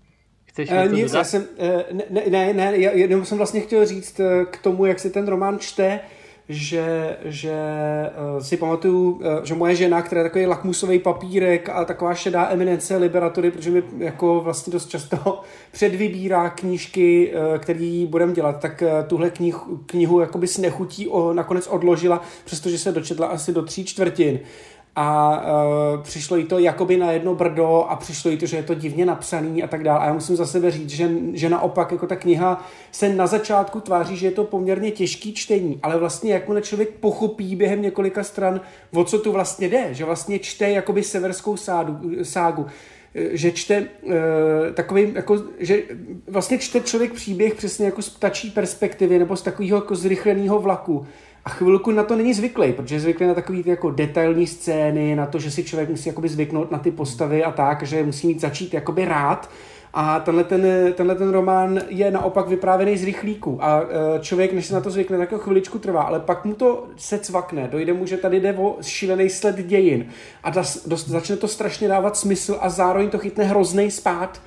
Chceš 0.52 0.70
něco 0.70 0.86
uh, 0.86 0.92
nic, 0.92 1.14
já 1.14 1.24
jsem, 1.24 1.42
uh, 1.42 1.98
ne, 2.10 2.24
ne, 2.30 2.54
ne, 2.54 2.78
já 2.78 2.92
jenom 2.92 3.26
jsem 3.26 3.38
vlastně 3.38 3.62
chtěl 3.62 3.86
říct 3.86 4.22
k 4.52 4.58
tomu, 4.58 4.86
jak 4.86 5.00
se 5.00 5.10
ten 5.10 5.28
román 5.28 5.60
čte, 5.60 6.00
že, 6.50 7.18
že 7.24 7.56
uh, 8.36 8.44
si 8.44 8.58
pamatuju, 8.58 9.12
uh, 9.12 9.22
že 9.44 9.56
moje 9.56 9.76
žena, 9.76 10.02
která 10.02 10.22
je 10.22 10.26
takový 10.30 10.46
lakmusový 10.46 11.00
papírek 11.00 11.70
a 11.70 11.86
taková 11.86 12.14
šedá 12.14 12.50
eminence 12.50 12.98
liberatury, 12.98 13.52
protože 13.52 13.72
mi 13.72 13.84
jako 13.98 14.42
vlastně 14.42 14.74
dost 14.74 14.90
často 14.90 15.42
předvybírá 15.72 16.50
knížky, 16.50 17.34
uh, 17.34 17.58
který 17.58 18.06
budeme 18.06 18.34
dělat, 18.34 18.60
tak 18.60 18.84
uh, 18.86 19.08
tuhle 19.08 19.30
knih, 19.30 19.56
knihu 19.86 20.20
jakoby 20.20 20.48
s 20.48 20.58
nechutí 20.58 21.08
o, 21.08 21.34
nakonec 21.34 21.68
odložila, 21.68 22.22
přestože 22.46 22.78
se 22.78 22.92
dočetla 22.92 23.28
asi 23.28 23.54
do 23.54 23.62
tří 23.62 23.86
čtvrtin 23.86 24.40
a 24.96 25.42
uh, 25.96 26.04
přišlo 26.04 26.38
jí 26.38 26.44
to 26.44 26.60
jakoby 26.60 26.98
na 26.98 27.12
jedno 27.12 27.36
brdo 27.36 27.86
a 27.90 27.96
přišlo 27.96 28.32
jí 28.32 28.38
to, 28.38 28.46
že 28.46 28.58
je 28.58 28.64
to 28.64 28.74
divně 28.74 29.06
napsaný 29.06 29.64
a 29.64 29.68
tak 29.68 29.84
dále. 29.84 30.00
A 30.00 30.06
já 30.06 30.14
musím 30.14 30.36
za 30.36 30.46
sebe 30.46 30.72
říct, 30.72 30.90
že, 30.90 31.10
že 31.34 31.50
naopak 31.50 31.92
jako 31.92 32.08
ta 32.08 32.16
kniha 32.16 32.66
se 32.92 33.10
na 33.10 33.28
začátku 33.28 33.80
tváří, 33.80 34.18
že 34.18 34.28
je 34.28 34.32
to 34.32 34.44
poměrně 34.44 34.92
těžký 34.92 35.34
čtení, 35.34 35.80
ale 35.84 35.98
vlastně 35.98 36.34
jakmile 36.34 36.62
člověk 36.62 36.90
pochopí 36.90 37.56
během 37.56 37.82
několika 37.82 38.24
stran, 38.24 38.62
o 38.94 39.04
co 39.04 39.20
tu 39.20 39.32
vlastně 39.32 39.70
jde, 39.70 39.88
že 39.92 40.06
vlastně 40.06 40.40
čte 40.40 40.70
jakoby 40.70 41.04
severskou 41.04 41.58
sádu, 41.58 42.00
ságu, 42.24 42.66
že 43.16 43.52
čte 43.52 43.82
uh, 44.04 44.14
takový, 44.74 45.12
jako, 45.14 45.44
že 45.60 45.84
vlastně 46.28 46.58
čte 46.58 46.80
člověk 46.80 47.14
příběh 47.14 47.56
přesně 47.56 47.86
jako 47.86 48.02
z 48.02 48.10
ptačí 48.10 48.50
perspektivy 48.50 49.20
nebo 49.20 49.36
z 49.36 49.42
takového 49.42 49.78
jako 49.78 49.96
zrychleného 49.96 50.60
vlaku 50.60 51.06
a 51.46 51.50
chvilku 51.50 51.92
na 51.92 52.04
to 52.04 52.16
není 52.16 52.34
zvyklý, 52.34 52.74
protože 52.74 52.96
je 52.96 53.00
zvyklý 53.00 53.28
na 53.28 53.34
takové 53.34 53.60
jako 53.66 53.92
detailní 53.92 54.48
scény, 54.48 55.16
na 55.16 55.26
to, 55.26 55.40
že 55.40 55.52
si 55.52 55.64
člověk 55.64 55.90
musí 55.90 56.10
jakoby 56.10 56.30
zvyknout 56.30 56.72
na 56.72 56.80
ty 56.80 56.92
postavy 56.92 57.44
a 57.44 57.52
tak, 57.52 57.84
že 57.84 58.04
musí 58.04 58.28
mít 58.28 58.42
začít 58.42 58.74
jakoby 58.74 59.06
rád. 59.06 59.50
A 59.94 60.20
tenhle 60.20 60.44
ten, 60.44 60.94
tenhle 60.94 61.16
ten 61.16 61.30
román 61.30 61.82
je 61.90 62.12
naopak 62.12 62.48
vyprávěný 62.48 62.98
z 62.98 63.04
rychlíku. 63.04 63.58
A 63.62 63.82
e, 63.82 64.20
člověk, 64.20 64.54
než 64.54 64.66
se 64.66 64.74
na 64.74 64.82
to 64.82 64.90
zvykne, 64.92 65.18
tak 65.18 65.42
chviličku 65.42 65.80
trvá, 65.80 66.02
ale 66.02 66.20
pak 66.20 66.46
mu 66.46 66.54
to 66.54 66.88
se 66.98 67.20
cvakne, 67.20 67.68
dojde 67.68 67.94
mu, 67.94 68.06
že 68.06 68.18
tady 68.18 68.40
jde 68.40 68.54
o 68.54 68.78
šílený 68.82 69.30
sled 69.30 69.56
dějin. 69.56 70.06
A 70.44 70.50
das, 70.50 70.88
dost, 70.88 71.08
začne 71.08 71.38
to 71.38 71.48
strašně 71.48 71.88
dávat 71.88 72.18
smysl 72.18 72.58
a 72.62 72.70
zároveň 72.70 73.10
to 73.10 73.18
chytne 73.18 73.44
hrozný 73.44 73.92
spát 73.92 74.42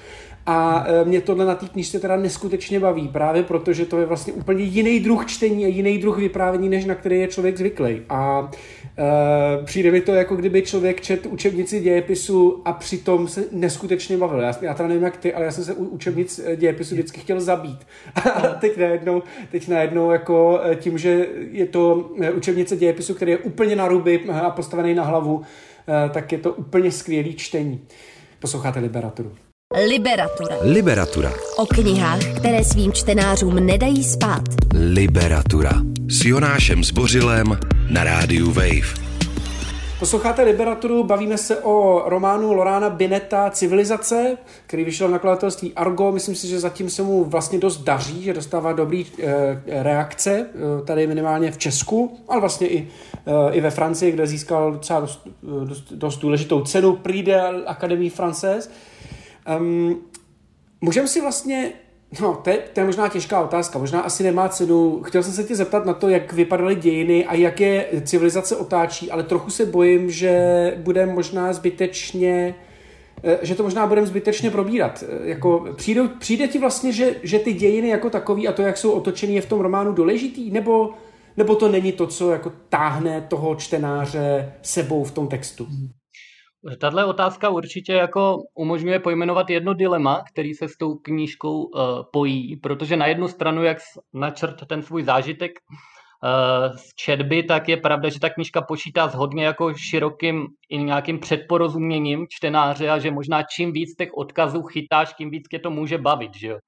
a 0.47 0.85
e, 0.87 1.05
mě 1.05 1.21
tohle 1.21 1.45
na 1.45 1.55
té 1.55 1.67
knižce 1.67 2.01
teda 2.01 2.17
neskutečně 2.17 2.81
baví, 2.81 3.09
právě 3.09 3.43
protože 3.43 3.87
to 3.87 3.99
je 3.99 4.07
vlastně 4.07 4.33
úplně 4.33 4.65
jiný 4.65 5.01
druh 5.01 5.27
čtení 5.27 5.65
a 5.65 5.69
jiný 5.69 5.99
druh 5.99 6.19
vyprávění, 6.19 6.69
než 6.69 6.85
na 6.85 6.95
který 6.95 7.21
je 7.21 7.29
člověk 7.29 7.59
zvyklý. 7.59 8.03
A 8.09 8.51
e, 8.99 9.65
přijde 9.65 9.91
mi 9.91 10.01
to, 10.01 10.15
jako 10.15 10.37
kdyby 10.37 10.63
člověk 10.63 11.01
čet 11.01 11.27
učebnici 11.27 11.81
dějepisu 11.81 12.63
a 12.65 12.73
přitom 12.73 13.29
se 13.29 13.45
neskutečně 13.53 14.17
bavil. 14.17 14.41
Já, 14.41 14.53
já 14.61 14.75
teda 14.75 14.89
nevím 14.89 15.03
jak 15.03 15.17
ty, 15.17 15.35
ale 15.35 15.45
já 15.45 15.51
jsem 15.51 15.65
se 15.65 15.75
u 15.75 15.85
učebnic 15.85 16.41
e, 16.45 16.57
dějepisu 16.57 16.95
vždycky 16.95 17.21
chtěl 17.21 17.41
zabít. 17.41 17.87
A 18.35 18.41
teď 18.41 18.77
najednou, 18.77 19.23
teď 19.51 19.69
najednou 19.69 20.11
jako 20.11 20.61
e, 20.65 20.77
tím, 20.77 20.99
že 20.99 21.27
je 21.51 21.67
to 21.67 22.11
učebnice 22.37 22.77
dějepisu, 22.77 23.15
který 23.15 23.33
je 23.33 23.39
úplně 23.39 23.77
na 23.77 23.89
ruby 23.89 24.21
a 24.33 24.51
postavený 24.51 24.95
na 24.95 25.05
hlavu, 25.05 25.43
tak 26.11 26.33
je 26.33 26.39
to 26.39 26.53
úplně 26.53 26.91
skvělý 26.93 27.35
čtení. 27.35 27.81
Posloucháte 28.41 28.81
Liberaturu. 28.81 29.44
Liberatura. 29.73 30.56
Liberatura. 30.62 31.33
O 31.56 31.66
knihách, 31.66 32.25
které 32.37 32.64
svým 32.64 32.92
čtenářům 32.92 33.66
nedají 33.66 34.04
spát. 34.04 34.42
Liberatura. 34.75 35.71
S 36.09 36.25
Jonášem 36.25 36.85
Zbořilem 36.85 37.59
na 37.90 38.04
rádiu 38.04 38.52
Wave. 38.52 39.04
Posloucháte 39.99 40.42
Liberaturu, 40.42 41.04
bavíme 41.04 41.38
se 41.38 41.59
o 41.59 42.02
románu 42.06 42.52
Lorána 42.52 42.90
Bineta 42.90 43.50
Civilizace, 43.50 44.38
který 44.66 44.85
vyšel 44.85 45.09
v 45.09 45.11
nakladatelství 45.11 45.73
Argo. 45.75 46.12
Myslím 46.12 46.35
si, 46.35 46.49
že 46.49 46.61
zatím 46.61 46.90
se 46.90 47.02
mu 47.02 47.25
vlastně 47.25 47.59
dost 47.59 47.78
daří, 47.85 48.23
že 48.23 48.35
dostává 48.35 48.73
dobrý 48.73 49.06
e, 49.23 49.83
reakce, 49.83 50.30
e, 50.30 50.47
tady 50.85 51.06
minimálně 51.06 51.50
v 51.50 51.59
Česku, 51.59 52.18
ale 52.28 52.40
vlastně 52.40 52.68
i, 52.68 52.88
e, 53.26 53.54
i 53.54 53.61
ve 53.61 53.71
Francii, 53.71 54.12
kde 54.12 54.26
získal 54.26 54.73
docela 54.73 55.00
dost, 55.00 55.28
dost, 55.64 55.92
dost 55.92 56.18
důležitou 56.18 56.61
cenu 56.61 56.97
Prix 56.97 57.26
de 57.26 57.42
l'Académie 57.66 58.11
Française. 58.11 58.68
Um, 59.59 60.01
můžeme 60.81 61.09
si 61.09 61.21
vlastně, 61.21 61.73
no 62.21 62.41
to 62.45 62.51
je, 62.51 62.59
to 62.73 62.81
je 62.81 62.87
možná 62.87 63.09
těžká 63.09 63.41
otázka, 63.41 63.79
možná 63.79 64.01
asi 64.01 64.23
nemá 64.23 64.49
cenu. 64.49 65.03
Chtěl 65.03 65.23
jsem 65.23 65.33
se 65.33 65.45
tě 65.45 65.57
zeptat 65.57 65.87
na 65.87 65.95
to, 65.95 66.09
jak 66.09 66.33
vypadaly 66.33 66.75
dějiny 66.75 67.27
a 67.27 67.35
jak 67.35 67.61
je 67.61 67.87
civilizace 68.05 68.57
otáčí, 68.57 69.11
ale 69.11 69.23
trochu 69.23 69.51
se 69.51 69.67
bojím, 69.67 70.11
že 70.11 70.75
bude 70.83 71.07
možná 71.07 71.53
zbytečně 71.53 72.55
eh, 73.25 73.39
že 73.43 73.55
to 73.55 73.63
možná 73.63 73.87
budeme 73.87 74.07
zbytečně 74.07 74.51
probírat. 74.51 75.05
Eh, 75.09 75.29
jako 75.29 75.67
přijde, 75.77 76.09
přijde 76.09 76.49
ti 76.49 76.59
vlastně, 76.59 76.93
že, 76.93 77.15
že 77.23 77.39
ty 77.39 77.53
dějiny 77.53 77.89
jako 77.89 78.11
takový 78.11 78.49
a 78.49 78.53
to, 78.53 78.63
jak 78.63 78.77
jsou 78.77 78.93
otočený, 78.93 79.35
je 79.35 79.41
v 79.41 79.49
tom 79.49 79.61
románu 79.61 79.93
důležitý, 79.93 80.51
nebo, 80.51 80.91
nebo 81.37 81.55
to 81.55 81.69
není 81.69 81.93
to, 81.93 82.07
co 82.07 82.31
jako 82.31 82.53
táhne 82.69 83.27
toho 83.29 83.55
čtenáře 83.55 84.53
sebou 84.63 85.05
v 85.05 85.11
tom 85.11 85.29
textu? 85.29 85.69
Tahle 86.78 87.04
otázka 87.04 87.49
určitě 87.49 87.92
jako 87.92 88.38
umožňuje 88.54 88.99
pojmenovat 89.00 89.50
jedno 89.50 89.75
dilema, 89.75 90.23
který 90.33 90.54
se 90.54 90.68
s 90.68 90.76
tou 90.76 90.94
knížkou 90.94 91.62
uh, 91.62 91.80
pojí, 92.12 92.56
protože 92.56 92.97
na 92.97 93.06
jednu 93.06 93.28
stranu, 93.28 93.62
jak 93.62 93.78
načrt 94.12 94.66
ten 94.66 94.83
svůj 94.83 95.02
zážitek 95.02 95.50
uh, 95.50 96.76
z 96.76 96.94
četby, 96.94 97.42
tak 97.42 97.68
je 97.68 97.76
pravda, 97.76 98.09
že 98.09 98.21
ta 98.21 98.30
knížka 98.30 98.62
počítá 98.62 99.09
s 99.09 99.14
hodně 99.14 99.44
jako 99.44 99.75
širokým 99.75 100.47
i 100.71 100.78
nějakým 100.78 101.18
předporozuměním 101.18 102.26
čtenáře 102.30 102.90
a 102.90 102.99
že 102.99 103.11
možná 103.11 103.42
čím 103.42 103.73
víc 103.73 103.97
těch 103.97 104.09
odkazů 104.16 104.62
chytáš, 104.62 105.14
tím 105.14 105.30
víc 105.30 105.49
tě 105.50 105.59
to 105.59 105.71
může 105.71 105.99
bavit, 105.99 106.30
že 106.37 106.49
jo. 106.49 106.59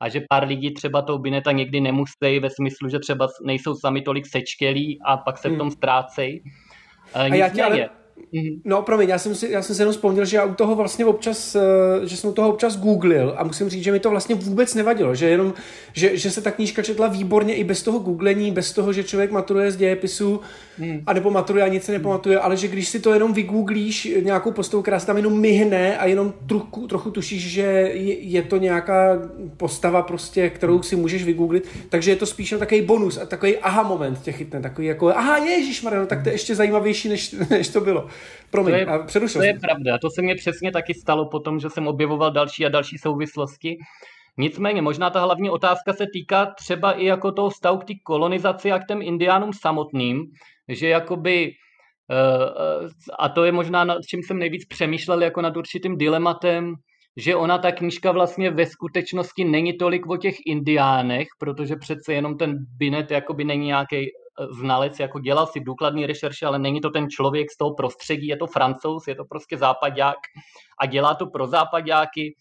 A 0.00 0.08
že 0.08 0.20
pár 0.30 0.46
lidí 0.46 0.74
třeba 0.74 1.02
toho 1.02 1.18
bineta 1.18 1.52
někdy 1.52 1.80
nemusí 1.80 2.38
ve 2.40 2.50
smyslu, 2.50 2.88
že 2.88 2.98
třeba 2.98 3.28
nejsou 3.46 3.74
sami 3.74 4.02
tolik 4.02 4.26
sečkelí 4.26 4.98
a 5.06 5.16
pak 5.16 5.38
se 5.38 5.48
v 5.48 5.50
hmm. 5.50 5.58
tom 5.58 5.70
ztrácejí. 5.70 6.40
Uh, 7.16 7.22
a 7.22 7.26
já 7.26 7.48
tě 7.48 7.64
ale 7.64 8.03
Mm-hmm. 8.34 8.60
No, 8.64 8.82
promiň, 8.82 9.08
já 9.08 9.18
jsem, 9.18 9.34
si, 9.34 9.50
já 9.50 9.62
jsem 9.62 9.76
si 9.76 9.82
jenom 9.82 9.92
vzpomněl, 9.92 10.24
že 10.24 10.36
já 10.36 10.44
u 10.44 10.54
toho 10.54 10.74
vlastně 10.74 11.06
občas, 11.06 11.54
eh, 11.54 11.60
že 12.06 12.16
jsem 12.16 12.30
u 12.30 12.32
toho 12.32 12.48
občas 12.48 12.76
googlil 12.76 13.34
a 13.36 13.44
musím 13.44 13.68
říct, 13.68 13.84
že 13.84 13.92
mi 13.92 14.00
to 14.00 14.10
vlastně 14.10 14.34
vůbec 14.34 14.74
nevadilo, 14.74 15.14
že 15.14 15.28
jenom, 15.28 15.54
že, 15.92 16.16
že 16.16 16.30
se 16.30 16.40
ta 16.40 16.50
knížka 16.50 16.82
četla 16.82 17.08
výborně 17.08 17.54
i 17.54 17.64
bez 17.64 17.82
toho 17.82 17.98
googlení, 17.98 18.52
bez 18.52 18.72
toho, 18.72 18.92
že 18.92 19.04
člověk 19.04 19.30
maturuje 19.30 19.70
z 19.70 19.76
dějepisu, 19.76 20.40
mm. 20.78 21.02
a 21.06 21.12
nebo 21.12 21.30
maturuje 21.30 21.64
a 21.64 21.68
nic 21.68 21.84
se 21.84 21.92
nepamatuje, 21.92 22.38
ale 22.38 22.56
že 22.56 22.68
když 22.68 22.88
si 22.88 23.00
to 23.00 23.14
jenom 23.14 23.32
vygooglíš 23.32 24.08
nějakou 24.22 24.50
postavu, 24.50 24.82
která 24.82 25.00
se 25.00 25.06
tam 25.06 25.16
jenom 25.16 25.40
myhne 25.40 25.98
a 25.98 26.06
jenom 26.06 26.34
trochu, 26.46 26.86
trochu 26.86 27.10
tušíš, 27.10 27.50
že 27.50 27.62
je, 27.62 28.20
je 28.20 28.42
to 28.42 28.56
nějaká 28.56 29.18
postava 29.56 30.02
prostě, 30.02 30.50
kterou 30.50 30.82
si 30.82 30.96
můžeš 30.96 31.24
vygooglit, 31.24 31.68
takže 31.88 32.10
je 32.10 32.16
to 32.16 32.26
spíš 32.26 32.54
takový 32.58 32.82
bonus 32.82 33.18
a 33.18 33.26
takový 33.26 33.56
aha 33.56 33.82
moment 33.82 34.22
tě 34.22 34.32
chytne, 34.32 34.60
takový 34.60 34.86
jako 34.86 35.08
aha, 35.08 35.36
ježíš 35.36 35.82
no 35.82 36.06
tak 36.06 36.22
to 36.22 36.28
je 36.28 36.34
ještě 36.34 36.54
zajímavější, 36.54 37.08
než, 37.08 37.34
než 37.50 37.68
to 37.68 37.80
bylo. 37.80 38.03
Promiň, 38.50 38.72
to 38.72 38.78
je, 38.78 38.86
a 38.86 38.98
přerušil 38.98 39.40
To 39.40 39.46
je 39.46 39.58
pravda, 39.60 39.98
to 39.98 40.10
se 40.10 40.22
mně 40.22 40.34
přesně 40.34 40.72
taky 40.72 40.94
stalo 40.94 41.28
potom, 41.28 41.60
že 41.60 41.70
jsem 41.70 41.86
objevoval 41.86 42.30
další 42.30 42.66
a 42.66 42.68
další 42.68 42.98
souvislosti. 42.98 43.76
Nicméně, 44.38 44.82
možná 44.82 45.10
ta 45.10 45.20
hlavní 45.20 45.50
otázka 45.50 45.92
se 45.92 46.06
týká 46.12 46.46
třeba 46.46 46.92
i 46.92 47.04
jako 47.04 47.32
toho 47.32 47.50
stavu 47.50 47.78
k 47.78 47.84
té 47.84 47.92
kolonizaci 48.04 48.72
a 48.72 48.78
k 48.78 48.86
těm 48.86 49.02
indiánům 49.02 49.50
samotným, 49.60 50.24
že 50.68 50.88
jakoby 50.88 51.50
eh, 52.10 52.88
a 53.18 53.28
to 53.28 53.44
je 53.44 53.52
možná 53.52 53.84
nad 53.84 53.98
čím 54.10 54.22
jsem 54.22 54.38
nejvíc 54.38 54.66
přemýšlel 54.68 55.22
jako 55.22 55.40
nad 55.40 55.56
určitým 55.56 55.98
dilematem, 55.98 56.74
že 57.16 57.36
ona 57.36 57.58
ta 57.58 57.72
knížka 57.72 58.12
vlastně 58.12 58.50
ve 58.50 58.66
skutečnosti 58.66 59.44
není 59.44 59.78
tolik 59.78 60.06
o 60.06 60.16
těch 60.16 60.34
indiánech, 60.46 61.28
protože 61.38 61.76
přece 61.76 62.12
jenom 62.12 62.38
ten 62.38 62.56
Binet 62.78 63.10
jakoby 63.10 63.44
není 63.44 63.66
nějaký 63.66 64.06
znalec, 64.50 65.00
jako 65.00 65.20
dělal 65.20 65.46
si 65.46 65.60
důkladný 65.60 66.06
rešerše, 66.06 66.46
ale 66.46 66.58
není 66.58 66.80
to 66.80 66.90
ten 66.90 67.10
člověk 67.10 67.50
z 67.50 67.56
toho 67.56 67.74
prostředí, 67.74 68.26
je 68.26 68.36
to 68.36 68.46
francouz, 68.46 69.06
je 69.06 69.14
to 69.14 69.24
prostě 69.24 69.58
západák 69.58 70.16
a 70.80 70.86
dělá 70.86 71.14
to 71.14 71.26
pro 71.26 71.46
západáky 71.46 72.34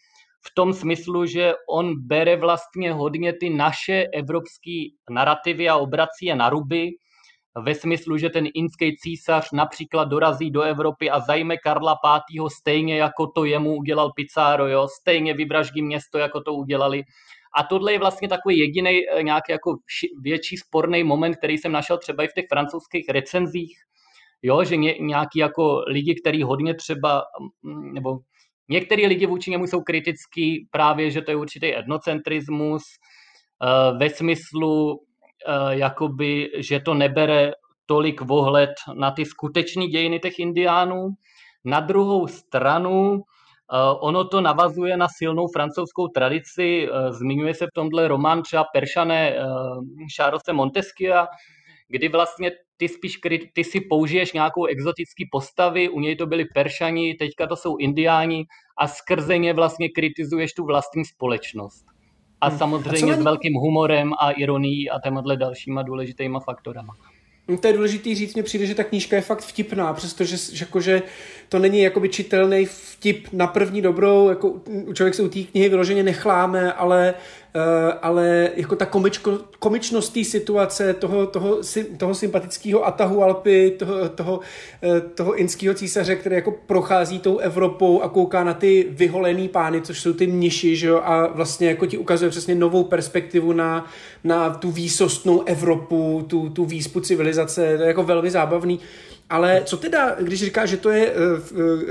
v 0.48 0.54
tom 0.56 0.74
smyslu, 0.74 1.26
že 1.26 1.54
on 1.70 1.94
bere 2.08 2.36
vlastně 2.36 2.94
hodně 2.94 3.34
ty 3.34 3.50
naše 3.50 4.04
evropské 4.14 4.84
narrativy 5.10 5.70
a 5.70 5.78
obrací 5.78 6.26
je 6.26 6.36
na 6.36 6.50
ruby, 6.50 6.90
ve 7.62 7.76
smyslu, 7.76 8.18
že 8.18 8.30
ten 8.30 8.48
inský 8.54 8.98
císař 8.98 9.52
například 9.52 10.04
dorazí 10.04 10.52
do 10.52 10.62
Evropy 10.62 11.10
a 11.10 11.20
zajme 11.20 11.58
Karla 11.58 11.94
V. 12.06 12.50
stejně 12.50 12.98
jako 12.98 13.28
to 13.28 13.46
jemu 13.46 13.76
udělal 13.76 14.12
Pizarro, 14.16 14.68
jo? 14.68 14.88
stejně 15.02 15.34
vyvraždí 15.34 15.82
město, 15.82 16.18
jako 16.18 16.42
to 16.42 16.54
udělali 16.54 17.04
a 17.56 17.64
tohle 17.64 17.92
je 17.92 18.00
vlastně 18.00 18.28
takový 18.28 18.60
jediný 18.60 19.02
eh, 19.10 19.24
nějaký 19.24 19.52
jako 19.52 19.76
větší 20.22 20.58
sporný 20.58 21.04
moment, 21.04 21.36
který 21.36 21.58
jsem 21.58 21.72
našel 21.72 21.98
třeba 21.98 22.24
i 22.24 22.28
v 22.28 22.34
těch 22.34 22.46
francouzských 22.50 23.10
recenzích, 23.10 23.78
jo, 24.42 24.64
že 24.64 24.78
ně, 24.78 24.96
nějaký 25.00 25.40
jako 25.40 25.84
lidi, 25.88 26.16
kteří 26.16 26.44
hodně 26.44 26.74
třeba, 26.76 27.24
mm, 27.62 27.94
nebo 27.94 28.18
některý 28.70 29.08
lidi 29.08 29.26
vůči 29.26 29.52
němu 29.52 29.68
jsou 29.68 29.82
kritický 29.82 30.68
právě, 30.72 31.12
že 31.12 31.22
to 31.22 31.32
je 31.32 31.38
určitý 31.38 31.76
etnocentrismus, 31.78 32.84
uh, 33.64 34.00
ve 34.00 34.10
smyslu, 34.10 35.00
jakoby, 35.70 36.52
že 36.58 36.80
to 36.80 36.94
nebere 36.94 37.52
tolik 37.86 38.22
vohled 38.22 38.70
na 38.94 39.12
ty 39.12 39.26
skutečné 39.26 39.88
dějiny 39.88 40.20
těch 40.20 40.40
indiánů. 40.40 41.10
Na 41.66 41.80
druhou 41.80 42.28
stranu 42.28 43.22
ono 44.00 44.28
to 44.28 44.42
navazuje 44.42 44.98
na 44.98 45.08
silnou 45.18 45.48
francouzskou 45.48 46.08
tradici, 46.08 46.90
zmiňuje 47.10 47.54
se 47.54 47.66
v 47.66 47.74
tomhle 47.76 48.08
román 48.08 48.42
třeba 48.42 48.64
Peršané 48.74 49.36
Charlesa 50.18 50.54
Montesquieu, 50.54 51.26
kdy 51.88 52.10
vlastně 52.10 52.52
ty 52.78 52.90
spíš 52.90 53.20
ty 53.54 53.64
si 53.64 53.82
použiješ 53.82 54.34
nějakou 54.34 54.66
exotický 54.66 55.30
postavy, 55.32 55.90
u 55.90 56.00
něj 56.00 56.16
to 56.16 56.26
byli 56.26 56.46
Peršani, 56.46 57.14
teďka 57.14 57.48
to 57.48 57.56
jsou 57.56 57.78
Indiáni 57.78 58.46
a 58.78 58.88
skrze 58.88 59.38
ně 59.38 59.54
vlastně 59.54 59.90
kritizuješ 59.90 60.54
tu 60.54 60.66
vlastní 60.66 61.06
společnost. 61.06 61.86
A 62.44 62.50
hmm. 62.50 62.58
samozřejmě 62.58 63.14
a 63.14 63.18
s 63.18 63.24
velkým 63.24 63.54
humorem 63.54 64.12
a 64.20 64.32
ironií 64.32 64.90
a 64.90 65.00
těmhle 65.00 65.38
dalšíma 65.38 65.82
důležitýma 65.82 66.40
faktorama. 66.40 66.96
No, 67.48 67.58
to 67.58 67.68
je 67.68 67.74
důležitý 67.74 68.16
říct, 68.16 68.34
mně 68.34 68.44
přijde, 68.44 68.66
že 68.66 68.76
ta 68.76 68.84
knížka 68.84 69.16
je 69.16 69.22
fakt 69.22 69.42
vtipná, 69.42 69.94
přestože 69.94 70.38
že, 70.38 70.66
jakože 70.66 71.02
to 71.50 71.60
není 71.60 71.82
jakoby 71.82 72.10
čitelný 72.10 72.66
vtip 72.66 73.28
na 73.34 73.48
první 73.48 73.82
dobrou, 73.82 74.30
jako 74.30 74.62
člověk 74.94 75.16
se 75.16 75.24
u 75.24 75.28
té 75.28 75.44
knihy 75.44 75.70
vyloženě 75.70 76.04
nechláme, 76.04 76.74
ale 76.74 77.14
ale 78.02 78.50
jako 78.56 78.76
ta 78.76 78.86
komičko, 78.86 79.40
komičnost 79.60 80.14
té 80.14 80.24
situace, 80.24 80.94
toho, 80.94 81.28
toho, 81.28 81.60
toho 81.98 82.16
sympatického 82.16 82.86
Atahu 82.86 83.24
Alpy, 83.24 83.72
toho, 83.80 84.10
toho, 84.10 84.40
eh, 84.84 85.02
toho 85.02 85.36
inského 85.36 85.74
císaře, 85.74 86.16
který 86.16 86.36
jako 86.36 86.52
prochází 86.52 87.20
tou 87.20 87.38
Evropou 87.38 88.02
a 88.02 88.10
kouká 88.10 88.44
na 88.44 88.54
ty 88.54 88.88
vyholený 88.90 89.48
pány, 89.48 89.82
což 89.82 90.00
jsou 90.00 90.14
ty 90.14 90.28
mniši, 90.28 90.76
že 90.76 90.88
jo, 90.88 91.02
a 91.04 91.28
vlastně 91.28 91.68
jako 91.68 91.86
ti 91.86 91.98
ukazuje 91.98 92.32
přesně 92.32 92.56
novou 92.56 92.84
perspektivu 92.84 93.54
na, 93.54 93.86
na 94.24 94.50
tu 94.50 94.72
výsostnou 94.72 95.44
Evropu, 95.44 96.26
tu, 96.28 96.50
tu 96.50 96.66
výspu 96.66 97.00
civilizace, 97.00 97.78
to 97.78 97.84
je 97.84 97.88
jako 97.88 98.04
velmi 98.04 98.32
zábavný. 98.32 98.80
Ale 99.34 99.62
co 99.66 99.78
teda, 99.78 100.16
když 100.22 100.40
říká, 100.40 100.66
že 100.66 100.78
to 100.78 100.90
je, 100.90 101.08
eh, 101.08 101.16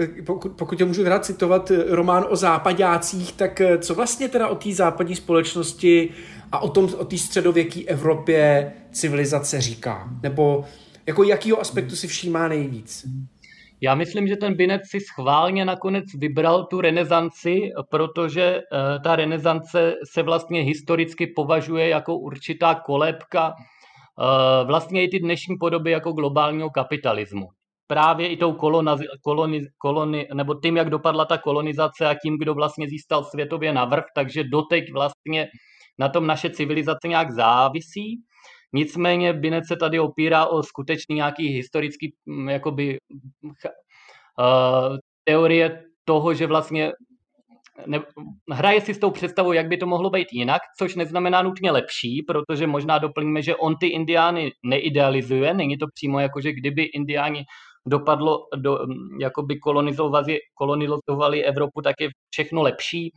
eh, 0.03 0.23
pokud, 0.57 0.77
tě 0.77 0.85
můžu 0.85 1.03
teda 1.03 1.19
citovat, 1.19 1.71
eh, 1.71 1.85
román 1.89 2.27
o 2.29 2.37
západácích, 2.37 3.33
tak 3.33 3.63
co 3.79 3.95
vlastně 3.95 4.29
teda 4.29 4.49
o 4.49 4.55
té 4.55 4.73
západní 4.73 5.17
společnosti 5.17 6.11
a 6.53 6.59
o 6.59 6.69
tom, 6.69 6.89
o 6.99 7.05
té 7.05 7.19
středověké 7.19 7.81
Evropě 7.81 8.73
civilizace 8.93 9.61
říká? 9.61 10.09
Nebo 10.23 10.65
jako 11.07 11.23
jakýho 11.25 11.61
aspektu 11.61 11.97
si 11.97 12.09
všímá 12.09 12.49
nejvíc? 12.49 13.07
Já 13.81 13.95
myslím, 13.95 14.29
že 14.29 14.37
ten 14.37 14.55
Binet 14.55 14.83
si 14.85 15.01
schválně 15.01 15.65
nakonec 15.65 16.05
vybral 16.15 16.65
tu 16.65 16.81
renesanci, 16.81 17.61
protože 17.91 18.61
ta 19.05 19.17
renesance 19.17 19.95
se 20.13 20.23
vlastně 20.23 20.61
historicky 20.61 21.27
považuje 21.27 21.89
jako 21.89 22.17
určitá 22.17 22.75
kolébka 22.75 23.55
vlastně 24.65 25.05
i 25.05 25.09
ty 25.09 25.19
dnešní 25.19 25.57
podoby 25.57 25.91
jako 25.91 26.13
globálního 26.13 26.71
kapitalismu. 26.71 27.49
Právě 27.87 28.29
i 28.29 28.37
tou 28.37 28.53
koloniz, 28.53 29.01
koloni, 29.23 29.61
koloni, 29.79 30.29
nebo 30.35 30.55
tím, 30.55 30.77
jak 30.77 30.91
dopadla 30.91 31.25
ta 31.25 31.39
kolonizace 31.39 32.07
a 32.07 32.15
tím, 32.15 32.39
kdo 32.39 32.55
vlastně 32.55 32.89
získal 32.89 33.25
světově 33.25 33.73
navrh, 33.73 34.05
takže 34.15 34.45
doteď 34.45 34.93
vlastně 34.93 35.49
na 35.99 36.09
tom 36.09 36.27
naše 36.27 36.51
civilizace 36.51 37.09
nějak 37.09 37.31
závisí. 37.31 38.23
Nicméně 38.73 39.33
Binet 39.33 39.65
se 39.67 39.77
tady 39.77 40.01
opírá 40.01 40.47
o 40.47 40.63
skutečný 40.63 41.17
nějaký 41.17 41.49
historický 41.49 42.15
mm, 42.27 42.49
jakoby, 42.49 42.99
uh, 43.43 44.97
teorie 45.25 45.85
toho, 46.05 46.35
že 46.35 46.47
vlastně 46.47 46.93
ne, 47.87 48.01
hraje 48.51 48.81
si 48.81 48.95
s 48.95 48.99
tou 48.99 49.11
představou, 49.11 49.53
jak 49.53 49.69
by 49.69 49.77
to 49.77 49.87
mohlo 49.87 50.11
být 50.11 50.29
jinak, 50.33 50.63
což 50.79 50.95
neznamená 50.95 51.43
nutně 51.43 51.71
lepší, 51.71 52.23
protože 52.23 52.67
možná 52.67 52.99
doplníme, 52.99 53.43
že 53.43 53.57
on 53.57 53.77
ty 53.77 53.87
indiány 53.87 54.53
neidealizuje, 54.65 55.55
není 55.55 55.79
to 55.79 55.87
přímo 55.95 56.21
jako, 56.21 56.41
že 56.41 56.53
kdyby 56.53 56.83
indiáni 56.83 57.45
dopadlo, 57.87 58.39
do, 58.57 58.79
jakoby 59.21 59.59
kolonizovali, 59.59 60.39
kolonizovali 60.55 61.45
Evropu, 61.45 61.83
tak 61.83 61.95
je 62.01 62.09
všechno 62.31 62.63
lepší. 62.63 63.13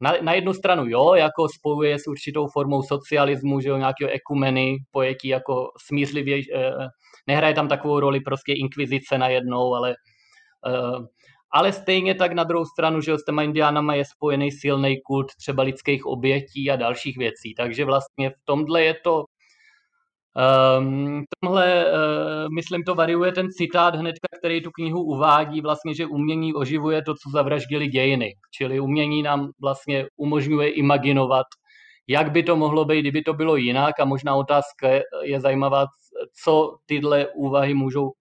Na, 0.00 0.12
na 0.22 0.32
jednu 0.32 0.54
stranu 0.54 0.84
jo, 0.86 1.14
jako 1.14 1.48
spojuje 1.48 1.98
s 1.98 2.06
určitou 2.06 2.46
formou 2.46 2.82
socialismu, 2.82 3.60
že 3.60 3.68
jo, 3.68 3.76
nějakého 3.76 4.10
ekumeny, 4.10 4.76
pojetí 4.90 5.28
jako 5.28 5.70
smířlivě, 5.86 6.42
eh, 6.54 6.72
nehraje 7.26 7.54
tam 7.54 7.68
takovou 7.68 8.00
roli 8.00 8.20
prostě 8.20 8.52
inkvizice 8.52 9.18
najednou, 9.18 9.74
ale 9.74 9.94
eh, 10.66 11.06
ale 11.54 11.72
stejně 11.72 12.14
tak 12.14 12.32
na 12.32 12.44
druhou 12.44 12.64
stranu, 12.64 13.00
že 13.00 13.18
s 13.18 13.24
těma 13.24 13.42
indiánama 13.42 13.94
je 13.94 14.04
spojený 14.04 14.50
silný 14.50 15.00
kult 15.00 15.26
třeba 15.36 15.62
lidských 15.62 16.06
obětí 16.06 16.70
a 16.70 16.76
dalších 16.76 17.16
věcí. 17.18 17.54
Takže 17.54 17.84
vlastně 17.84 18.30
v 18.30 18.36
tomhle 18.44 18.82
je 18.82 18.94
to 19.04 19.24
Um, 20.78 21.24
tomhle, 21.40 21.84
uh, 21.84 22.54
myslím, 22.54 22.82
to 22.82 22.94
variuje 22.94 23.32
ten 23.32 23.48
citát 23.50 23.94
hnedka, 23.94 24.28
který 24.38 24.62
tu 24.62 24.70
knihu 24.70 25.02
uvádí, 25.02 25.60
vlastně, 25.60 25.94
že 25.94 26.06
umění 26.06 26.54
oživuje 26.54 27.02
to, 27.02 27.14
co 27.14 27.30
zavraždili 27.30 27.88
dějiny. 27.88 28.34
Čili 28.54 28.80
umění 28.80 29.22
nám 29.22 29.50
vlastně 29.60 30.06
umožňuje 30.16 30.70
imaginovat, 30.70 31.46
jak 32.08 32.32
by 32.32 32.42
to 32.42 32.56
mohlo 32.56 32.84
být, 32.84 33.00
kdyby 33.00 33.22
to 33.22 33.34
bylo 33.34 33.56
jinak 33.56 34.00
a 34.00 34.04
možná 34.04 34.34
otázka 34.34 34.88
je 35.22 35.40
zajímavá, 35.40 35.86
co 36.44 36.76
tyhle 36.86 37.26
úvahy 37.34 37.74
můžou 37.74 38.12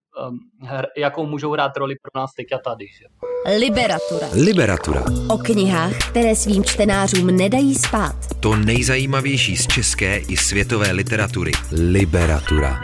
her, 0.61 0.87
jakou 0.97 1.25
můžou 1.25 1.51
hrát 1.51 1.77
roli 1.77 1.95
pro 2.01 2.21
nás 2.21 2.33
teď 2.33 2.47
a 2.53 2.57
tady. 2.57 2.85
Že? 2.87 3.05
Liberatura. 3.59 4.27
Liberatura. 4.33 5.03
O 5.29 5.37
knihách, 5.37 6.09
které 6.09 6.35
svým 6.35 6.63
čtenářům 6.63 7.27
nedají 7.27 7.75
spát. 7.75 8.15
To 8.39 8.55
nejzajímavější 8.55 9.57
z 9.57 9.67
české 9.67 10.17
i 10.17 10.37
světové 10.37 10.91
literatury. 10.91 11.51
Liberatura. 11.71 12.79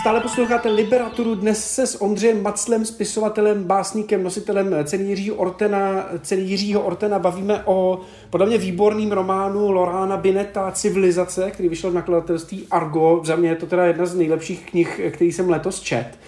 Stále 0.00 0.20
posloucháte 0.20 0.68
Liberaturu 0.68 1.34
dnes 1.34 1.74
se 1.74 1.86
s 1.86 2.02
Ondřejem 2.02 2.42
Maclem, 2.42 2.84
spisovatelem, 2.84 3.64
básníkem, 3.64 4.22
nositelem 4.22 4.74
ceny 4.84 5.04
Jiřího 5.04 5.36
Ortena, 5.36 6.08
ceny 6.22 6.42
Jiřího 6.42 6.80
Ortena 6.80 7.18
bavíme 7.18 7.62
o 7.64 8.00
podle 8.30 8.46
mě 8.46 8.58
výborným 8.58 9.12
románu 9.12 9.70
Lorána 9.70 10.16
Bineta 10.16 10.70
Civilizace, 10.70 11.50
který 11.50 11.68
vyšel 11.68 11.90
v 11.90 11.94
nakladatelství 11.94 12.66
Argo. 12.70 13.20
Za 13.24 13.36
mě 13.36 13.48
je 13.48 13.56
to 13.56 13.66
teda 13.66 13.84
jedna 13.84 14.06
z 14.06 14.14
nejlepších 14.14 14.70
knih, 14.70 15.00
který 15.10 15.32
jsem 15.32 15.50
letos 15.50 15.80
čet. 15.80 16.18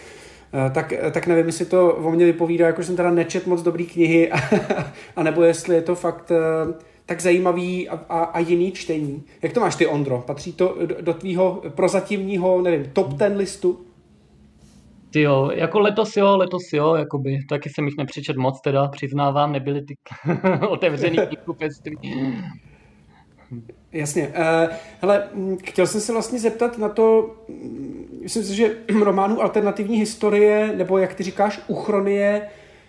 Eh, 0.55 0.71
tak, 0.71 0.93
tak 1.13 1.27
nevím, 1.27 1.47
jestli 1.47 1.65
to 1.65 1.95
o 1.95 2.11
mě 2.11 2.25
vypovídá, 2.25 2.67
jako 2.67 2.83
jsem 2.83 2.97
teda 2.97 3.11
nečet 3.11 3.47
moc 3.47 3.63
dobrý 3.63 3.87
knihy, 3.87 4.33
a 5.17 5.23
nebo 5.23 5.43
jestli 5.43 5.75
je 5.75 5.83
to 5.83 5.95
fakt 5.95 6.31
eh, 6.31 6.92
tak 7.07 7.21
zajímavý 7.21 7.89
a, 7.89 7.95
a, 8.09 8.23
a 8.23 8.39
jiný 8.39 8.73
čtení. 8.73 9.23
Jak 9.43 9.53
to 9.53 9.61
máš 9.61 9.77
ty, 9.77 9.87
Ondro? 9.87 10.25
Patří 10.27 10.53
to 10.53 10.77
do, 10.87 10.97
do 11.01 11.15
tvýho 11.15 11.63
prozatímního, 11.75 12.63
nevím, 12.63 12.91
top 12.93 13.19
ten 13.19 13.37
listu? 13.37 13.87
Ty 15.13 15.21
jo, 15.21 15.51
jako 15.55 15.81
letos 15.81 16.17
jo, 16.17 16.37
letos 16.37 16.73
jo, 16.73 16.95
jakoby, 16.95 17.39
taky 17.49 17.71
jsem 17.71 17.85
jich 17.85 17.97
nepřečet 17.99 18.37
moc, 18.37 18.61
teda 18.61 18.89
přiznávám, 18.89 19.53
nebyly 19.53 19.83
ty 19.83 19.95
otevřený 20.69 21.17
knihkupectví. 21.27 21.97
Jasně. 23.93 24.29
Uh, 24.29 24.75
hele, 25.01 25.29
chtěl 25.65 25.87
jsem 25.87 26.01
se 26.01 26.13
vlastně 26.13 26.39
zeptat 26.39 26.79
na 26.79 26.89
to, 26.89 27.37
myslím 28.23 28.45
si, 28.45 28.55
že 28.55 28.77
románů 29.03 29.43
alternativní 29.43 29.99
historie, 29.99 30.75
nebo 30.77 30.99
jak 30.99 31.15
ty 31.15 31.23
říkáš, 31.23 31.61
uchronie, 31.67 32.49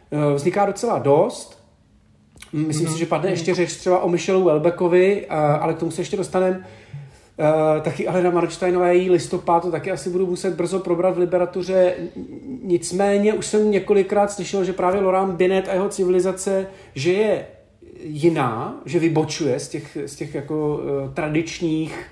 uh, 0.09 0.33
vzniká 0.33 0.65
docela 0.65 0.99
dost. 0.99 1.62
Myslím 2.53 2.87
mm-hmm. 2.87 2.93
si, 2.93 2.99
že 2.99 3.05
padne 3.05 3.29
ještě 3.29 3.53
řeč 3.53 3.73
třeba 3.73 3.99
o 3.99 4.09
Michelu 4.09 4.43
Welbeckovi, 4.43 5.27
ale 5.29 5.73
k 5.73 5.77
tomu 5.77 5.91
se 5.91 6.01
ještě 6.01 6.17
dostaneme. 6.17 6.65
Uh, 7.39 7.81
taky 7.81 8.07
Alena 8.07 8.29
Marksteinová, 8.29 8.87
její 8.87 9.09
listopad, 9.09 9.63
to 9.63 9.71
taky 9.71 9.91
asi 9.91 10.09
budu 10.09 10.27
muset 10.27 10.55
brzo 10.55 10.79
probrat 10.79 11.15
v 11.15 11.19
literatuře. 11.19 11.93
Nicméně 12.63 13.33
už 13.33 13.45
jsem 13.45 13.71
několikrát 13.71 14.31
slyšel, 14.31 14.63
že 14.63 14.73
právě 14.73 15.01
Laurent 15.01 15.35
Binet 15.35 15.67
a 15.67 15.73
jeho 15.73 15.89
civilizace, 15.89 16.67
že 16.95 17.13
je 17.13 17.45
jiná, 18.03 18.81
že 18.85 18.99
vybočuje 18.99 19.59
z 19.59 19.69
těch, 19.69 19.97
z 20.05 20.15
těch 20.15 20.35
jako 20.35 20.77
uh, 20.77 21.13
tradičních 21.13 22.05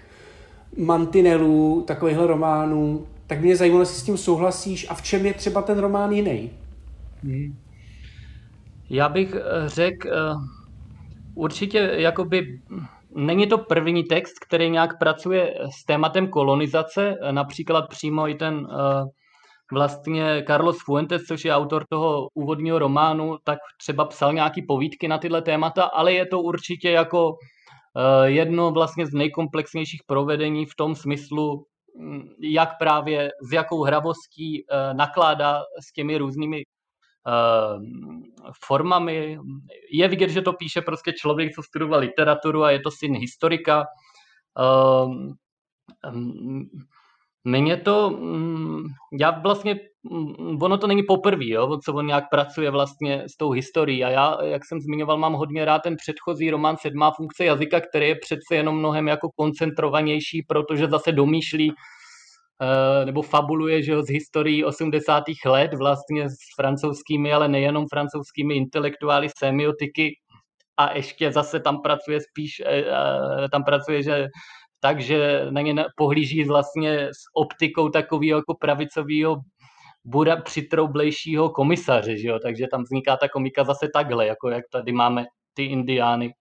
mantinelů 0.77 1.83
takovýchhle 1.87 2.27
románů. 2.27 3.05
Tak 3.27 3.41
mě 3.41 3.55
zajímalo, 3.55 3.81
jestli 3.81 3.95
s 3.95 4.03
tím 4.03 4.17
souhlasíš 4.17 4.87
a 4.89 4.93
v 4.93 5.01
čem 5.01 5.25
je 5.25 5.33
třeba 5.33 5.61
ten 5.61 5.79
román 5.79 6.11
jiný. 6.11 6.51
Hmm. 7.23 7.55
Já 8.93 9.09
bych 9.09 9.35
eh, 9.35 9.69
řekl, 9.69 10.07
eh, 10.07 10.33
určitě 11.35 11.91
jakoby 11.93 12.61
není 13.15 13.47
to 13.47 13.57
první 13.57 14.03
text, 14.03 14.33
který 14.47 14.69
nějak 14.69 14.99
pracuje 14.99 15.53
s 15.81 15.85
tématem 15.85 16.27
kolonizace, 16.27 17.15
například 17.31 17.89
přímo 17.89 18.27
i 18.27 18.35
ten 18.35 18.67
eh, 18.71 19.03
vlastně 19.73 20.43
Carlos 20.47 20.77
Fuentes, 20.85 21.21
což 21.23 21.45
je 21.45 21.55
autor 21.55 21.83
toho 21.89 22.27
úvodního 22.33 22.79
románu, 22.79 23.37
tak 23.43 23.59
třeba 23.79 24.05
psal 24.05 24.33
nějaký 24.33 24.61
povídky 24.67 25.07
na 25.07 25.17
tyhle 25.17 25.41
témata, 25.41 25.83
ale 25.83 26.13
je 26.13 26.25
to 26.25 26.41
určitě 26.41 26.91
jako 26.91 27.33
jedno 28.23 28.71
vlastně 28.71 29.05
z 29.05 29.13
nejkomplexnějších 29.13 30.01
provedení 30.07 30.65
v 30.65 30.75
tom 30.75 30.95
smyslu, 30.95 31.65
hm, 31.99 32.21
jak 32.41 32.69
právě 32.79 33.31
s 33.49 33.53
jakou 33.53 33.83
hravostí 33.83 34.63
nakládá 34.93 35.61
s 35.89 35.93
těmi 35.93 36.17
různými 36.17 36.63
formami. 38.65 39.39
Je 39.91 40.07
vidět, 40.07 40.29
že 40.29 40.41
to 40.41 40.53
píše 40.53 40.81
prostě 40.81 41.13
člověk, 41.13 41.55
co 41.55 41.63
studoval 41.63 41.99
literaturu 41.99 42.63
a 42.63 42.71
je 42.71 42.79
to 42.79 42.91
syn 42.91 43.15
historika. 43.15 43.85
Ehm, 44.59 45.33
ehm, 46.05 46.65
Mně 47.43 47.77
to, 47.77 48.09
mm, 48.09 48.85
já 49.19 49.31
vlastně, 49.31 49.79
mm, 50.03 50.63
ono 50.63 50.77
to 50.77 50.87
není 50.87 51.03
poprvé, 51.03 51.45
co 51.85 51.93
on 51.93 52.07
nějak 52.07 52.29
pracuje 52.29 52.71
vlastně 52.71 53.23
s 53.27 53.37
tou 53.37 53.51
historií 53.51 54.03
a 54.03 54.09
já, 54.09 54.37
jak 54.43 54.65
jsem 54.65 54.81
zmiňoval, 54.81 55.17
mám 55.17 55.33
hodně 55.33 55.65
rád 55.65 55.79
ten 55.79 55.95
předchozí 55.97 56.51
román 56.51 56.77
Sedmá 56.77 57.11
funkce 57.11 57.45
jazyka, 57.45 57.81
který 57.81 58.07
je 58.07 58.15
přece 58.15 58.55
jenom 58.55 58.77
mnohem 58.79 59.07
jako 59.07 59.29
koncentrovanější, 59.35 60.43
protože 60.47 60.87
zase 60.87 61.11
domýšlí 61.11 61.73
nebo 63.05 63.21
fabuluje 63.21 63.83
že 63.83 63.91
jo, 63.91 64.03
z 64.03 64.09
historií 64.09 64.65
80. 64.65 65.23
let 65.45 65.73
vlastně 65.73 66.29
s 66.29 66.37
francouzskými, 66.55 67.33
ale 67.33 67.47
nejenom 67.47 67.85
francouzskými 67.89 68.55
intelektuály, 68.55 69.27
semiotiky 69.37 70.15
a 70.77 70.95
ještě 70.95 71.31
zase 71.31 71.59
tam 71.59 71.81
pracuje 71.81 72.21
spíš, 72.21 72.61
eh, 72.65 72.83
eh, 73.45 73.49
tam 73.51 73.63
pracuje, 73.63 74.03
že 74.03 74.27
takže 74.79 75.47
na 75.49 75.61
ně 75.61 75.75
pohlíží 75.97 76.43
vlastně 76.43 77.07
s 77.07 77.21
optikou 77.35 77.89
takového 77.89 78.39
jako 78.39 78.55
pravicového 78.59 79.37
buda 80.05 80.35
přitroublejšího 80.35 81.49
komisaře, 81.49 82.17
že 82.17 82.27
jo? 82.27 82.39
takže 82.39 82.67
tam 82.71 82.83
vzniká 82.83 83.17
ta 83.17 83.29
komika 83.29 83.63
zase 83.63 83.87
takhle, 83.93 84.27
jako 84.27 84.49
jak 84.49 84.63
tady 84.71 84.91
máme 84.91 85.25
ty 85.53 85.63
indiány. 85.63 86.33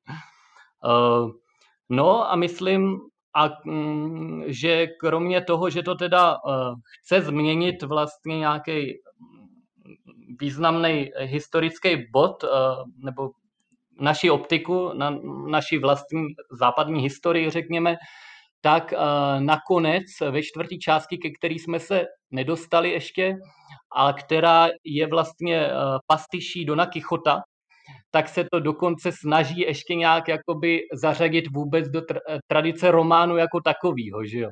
No 1.89 2.33
a 2.33 2.37
myslím, 2.37 3.01
a, 3.35 3.49
um, 3.67 4.45
že 4.47 4.87
kromě 4.87 5.41
toho, 5.41 5.71
že 5.71 5.83
to 5.83 5.95
teda 5.95 6.37
uh, 6.45 6.75
chce 7.01 7.21
změnit 7.21 7.83
vlastně 7.83 8.39
nějaký 8.39 8.95
významný 10.41 11.11
historický 11.19 12.07
bod, 12.13 12.45
uh, 12.45 12.51
nebo 12.97 13.31
naši 14.01 14.31
optiku, 14.31 14.93
na 14.95 15.19
naši 15.47 15.79
vlastní 15.79 16.27
západní 16.51 17.03
historii, 17.03 17.51
řekněme, 17.51 17.97
tak 18.61 18.93
uh, 18.93 18.99
nakonec 19.45 20.05
ve 20.31 20.43
čtvrtý 20.43 20.79
části, 20.79 21.19
ke 21.19 21.31
který 21.31 21.59
jsme 21.59 21.81
se 21.81 22.05
nedostali 22.31 22.91
ještě, 22.91 23.37
a 23.97 24.13
která 24.13 24.69
je 24.85 25.07
vlastně 25.07 25.71
pastiší 26.07 26.65
Dona 26.65 26.87
Kichota, 26.87 27.43
tak 28.11 28.29
se 28.29 28.45
to 28.53 28.61
dokonce 28.61 29.13
snaží 29.13 29.61
ještě 29.61 29.95
nějak 29.95 30.29
jakoby 30.29 30.81
zařadit 30.95 31.45
vůbec 31.55 31.89
do 31.89 32.01
tra- 32.01 32.21
eh, 32.29 32.39
tradice 32.47 32.91
románu 32.91 33.37
jako 33.37 33.61
takovýho, 33.61 34.25
že 34.25 34.39
jo. 34.39 34.51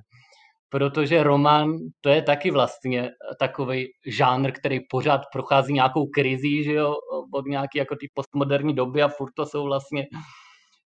Protože 0.70 1.22
román, 1.22 1.76
to 2.00 2.08
je 2.08 2.22
taky 2.22 2.50
vlastně 2.50 3.10
takový 3.40 3.86
žánr, 4.06 4.52
který 4.52 4.80
pořád 4.90 5.20
prochází 5.32 5.72
nějakou 5.72 6.06
krizí, 6.06 6.64
že 6.64 6.72
jo, 6.72 6.94
od 7.34 7.46
nějaké 7.46 7.78
jako 7.78 7.96
ty 7.96 8.08
postmoderní 8.14 8.74
doby 8.74 9.02
a 9.02 9.08
furt 9.08 9.32
to 9.36 9.46
jsou 9.46 9.64
vlastně 9.64 10.06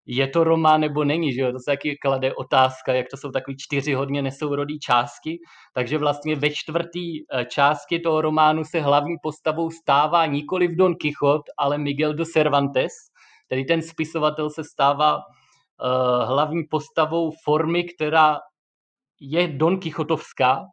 je 0.05 0.27
to 0.27 0.43
román 0.43 0.81
nebo 0.81 1.03
není, 1.03 1.33
že 1.33 1.41
jo? 1.41 1.51
To 1.51 1.59
se 1.59 1.71
taky 1.71 1.97
klade 1.97 2.33
otázka, 2.33 2.93
jak 2.93 3.07
to 3.11 3.17
jsou 3.17 3.31
takový 3.31 3.57
čtyři 3.57 3.93
hodně 3.93 4.21
nesourodý 4.21 4.79
částky, 4.79 5.39
takže 5.73 5.97
vlastně 5.97 6.35
ve 6.35 6.49
čtvrtý 6.49 7.19
eh, 7.19 7.45
části 7.45 7.99
toho 7.99 8.21
románu 8.21 8.63
se 8.63 8.81
hlavní 8.81 9.15
postavou 9.23 9.71
stává 9.71 10.25
nikoli 10.25 10.67
v 10.67 10.75
Don 10.75 10.95
Quixote, 10.95 11.51
ale 11.57 11.77
Miguel 11.77 12.13
de 12.13 12.25
Cervantes, 12.25 12.91
tedy 13.47 13.65
ten 13.65 13.81
spisovatel 13.81 14.49
se 14.49 14.63
stává 14.63 15.15
uh, 15.15 16.27
hlavní 16.27 16.63
postavou 16.69 17.31
formy, 17.43 17.83
která 17.83 18.39
je 19.21 19.47
Don 19.47 19.79
Quixotovská, 19.79 20.65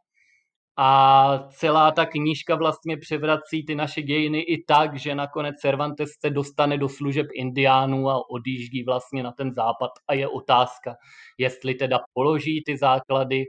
a 0.81 1.39
celá 1.51 1.91
ta 1.91 2.05
knížka 2.05 2.55
vlastně 2.55 2.97
převrací 2.97 3.65
ty 3.65 3.75
naše 3.75 4.01
dějiny 4.01 4.39
i 4.39 4.63
tak, 4.63 4.99
že 4.99 5.15
nakonec 5.15 5.55
Cervantes 5.55 6.09
se 6.21 6.29
dostane 6.29 6.77
do 6.77 6.89
služeb 6.89 7.27
indiánů 7.33 8.09
a 8.09 8.29
odjíždí 8.29 8.83
vlastně 8.83 9.23
na 9.23 9.31
ten 9.31 9.53
západ 9.53 9.89
a 10.07 10.13
je 10.13 10.27
otázka, 10.27 10.95
jestli 11.37 11.73
teda 11.73 11.99
položí 12.13 12.63
ty 12.65 12.77
základy 12.77 13.43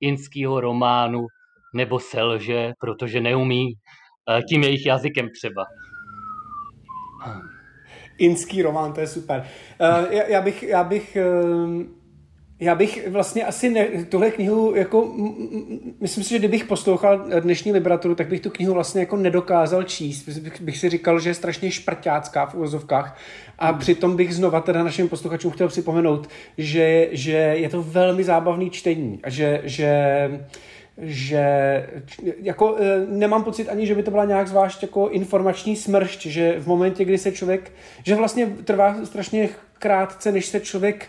inského 0.00 0.60
románu 0.60 1.26
nebo 1.74 2.00
selže, 2.00 2.72
protože 2.80 3.20
neumí 3.20 3.72
eh, 4.30 4.42
tím 4.42 4.62
jejich 4.62 4.86
jazykem 4.86 5.28
třeba. 5.40 5.64
Inský 8.18 8.62
román, 8.62 8.92
to 8.92 9.00
je 9.00 9.06
super. 9.06 9.48
Uh, 9.80 10.12
já, 10.12 10.28
já 10.28 10.40
bych, 10.40 10.62
já 10.62 10.84
bych 10.84 11.16
uh 11.16 12.03
já 12.60 12.74
bych 12.74 13.08
vlastně 13.08 13.44
asi 13.44 13.70
ne, 13.70 13.86
tuhle 14.08 14.30
knihu, 14.30 14.74
jako, 14.74 15.12
myslím 16.00 16.24
si, 16.24 16.30
že 16.30 16.38
kdybych 16.38 16.64
poslouchal 16.64 17.24
dnešní 17.40 17.72
literaturu, 17.72 18.14
tak 18.14 18.28
bych 18.28 18.40
tu 18.40 18.50
knihu 18.50 18.74
vlastně 18.74 19.00
jako 19.00 19.16
nedokázal 19.16 19.82
číst. 19.82 20.28
Bych, 20.28 20.60
bych 20.60 20.78
si 20.78 20.88
říkal, 20.88 21.20
že 21.20 21.30
je 21.30 21.34
strašně 21.34 21.70
šprťácká 21.70 22.46
v 22.46 22.54
uvozovkách 22.54 23.18
a 23.58 23.70
hmm. 23.70 23.78
přitom 23.78 24.16
bych 24.16 24.34
znova 24.34 24.60
teda 24.60 24.82
našim 24.82 25.08
posluchačům 25.08 25.50
chtěl 25.50 25.68
připomenout, 25.68 26.28
že, 26.58 27.08
že 27.12 27.32
je 27.32 27.68
to 27.68 27.82
velmi 27.82 28.24
zábavný 28.24 28.70
čtení 28.70 29.20
a 29.22 29.30
že, 29.30 29.60
že 29.64 30.30
že 30.98 31.44
jako 32.42 32.76
e, 32.78 33.06
nemám 33.06 33.44
pocit 33.44 33.68
ani, 33.68 33.86
že 33.86 33.94
by 33.94 34.02
to 34.02 34.10
byla 34.10 34.24
nějak 34.24 34.48
zvlášť 34.48 34.82
jako 34.82 35.08
informační 35.08 35.76
smršť, 35.76 36.26
že 36.26 36.54
v 36.58 36.66
momentě, 36.66 37.04
kdy 37.04 37.18
se 37.18 37.32
člověk, 37.32 37.72
že 38.02 38.14
vlastně 38.14 38.46
trvá 38.46 38.96
strašně 39.04 39.48
krátce, 39.78 40.32
než 40.32 40.46
se 40.46 40.60
člověk 40.60 41.08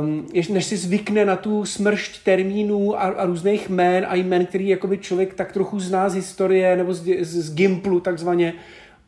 um, 0.00 0.26
než 0.32 0.64
si 0.64 0.76
zvykne 0.76 1.24
na 1.24 1.36
tu 1.36 1.64
smršť 1.64 2.24
termínů 2.24 2.96
a, 2.96 3.02
a 3.02 3.24
různých 3.24 3.68
jmén 3.68 4.06
a 4.08 4.14
jmén, 4.14 4.46
který 4.46 4.68
jakoby 4.68 4.98
člověk 4.98 5.34
tak 5.34 5.52
trochu 5.52 5.80
zná 5.80 6.08
z 6.08 6.14
historie 6.14 6.76
nebo 6.76 6.94
z, 6.94 7.24
z, 7.24 7.42
z 7.42 7.54
Gimplu 7.54 8.00
takzvaně, 8.00 8.52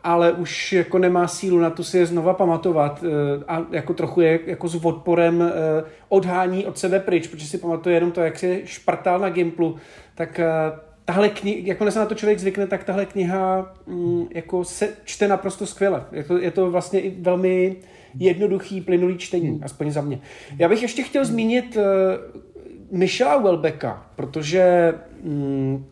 ale 0.04 0.32
už 0.32 0.72
jako 0.72 0.98
nemá 0.98 1.28
sílu 1.28 1.58
na 1.58 1.70
to 1.70 1.84
si 1.84 1.98
je 1.98 2.06
znova 2.06 2.34
pamatovat 2.34 3.02
uh, 3.02 3.08
a 3.48 3.66
jako 3.70 3.94
trochu 3.94 4.20
je 4.20 4.40
jako 4.46 4.68
s 4.68 4.84
odporem 4.84 5.40
uh, 5.40 5.48
odhání 6.08 6.66
od 6.66 6.78
sebe 6.78 7.00
pryč, 7.00 7.26
protože 7.26 7.46
si 7.46 7.58
pamatuje 7.58 7.96
jenom 7.96 8.12
to, 8.12 8.20
jak 8.20 8.38
si 8.38 8.62
šprtal 8.64 9.18
na 9.18 9.28
Gimplu, 9.28 9.76
tak 10.14 10.40
uh, 10.72 10.78
tahle 11.06 11.28
kniha, 11.28 11.58
jako 11.64 11.90
se 11.90 11.98
na 11.98 12.06
to 12.06 12.14
člověk 12.14 12.38
zvykne, 12.38 12.66
tak 12.66 12.84
tahle 12.84 13.06
kniha 13.06 13.74
mm, 13.86 14.26
jako 14.34 14.64
se 14.64 14.88
čte 15.04 15.28
naprosto 15.28 15.66
skvěle. 15.66 16.04
Je 16.12 16.24
to, 16.24 16.38
je 16.38 16.50
to 16.50 16.70
vlastně 16.70 17.00
i 17.00 17.10
velmi 17.20 17.76
jednoduchý, 18.18 18.80
plynulý 18.80 19.18
čtení, 19.18 19.48
hmm. 19.48 19.60
aspoň 19.62 19.90
za 19.90 20.00
mě. 20.00 20.20
Já 20.58 20.68
bych 20.68 20.82
ještě 20.82 21.02
chtěl 21.02 21.24
zmínit 21.24 21.76
uh, 21.76 21.82
Michela 22.98 23.36
Welbecka, 23.36 24.06
protože 24.16 24.94
um, 25.22 25.86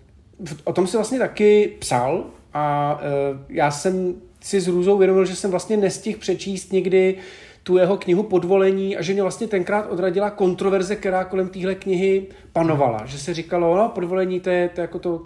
o 0.65 0.73
tom 0.73 0.87
si 0.87 0.97
vlastně 0.97 1.19
taky 1.19 1.77
psal 1.79 2.25
a 2.53 2.95
uh, 2.95 3.41
já 3.49 3.71
jsem 3.71 4.15
si 4.41 4.61
s 4.61 4.69
růzou 4.69 4.95
uvědomil, 4.95 5.25
že 5.25 5.37
jsem 5.37 5.51
vlastně 5.51 5.77
nestihl 5.77 6.19
přečíst 6.19 6.73
někdy 6.73 7.17
tu 7.63 7.77
jeho 7.77 7.97
knihu 7.97 8.23
Podvolení 8.23 8.97
a 8.97 9.03
že 9.03 9.13
mě 9.13 9.23
vlastně 9.23 9.47
tenkrát 9.49 9.91
odradila 9.91 10.31
kontroverze, 10.31 10.97
která 10.97 11.25
kolem 11.25 11.49
téhle 11.49 11.75
knihy 11.75 12.27
panovala. 12.53 13.07
Že 13.07 13.19
se 13.19 13.35
říkalo, 13.35 13.77
no, 13.77 13.89
Podvolení 13.89 14.41
to 14.41 14.51
je, 14.51 14.69
to 14.69 14.81
je 14.81 14.83
jako 14.83 14.99
to 14.99 15.23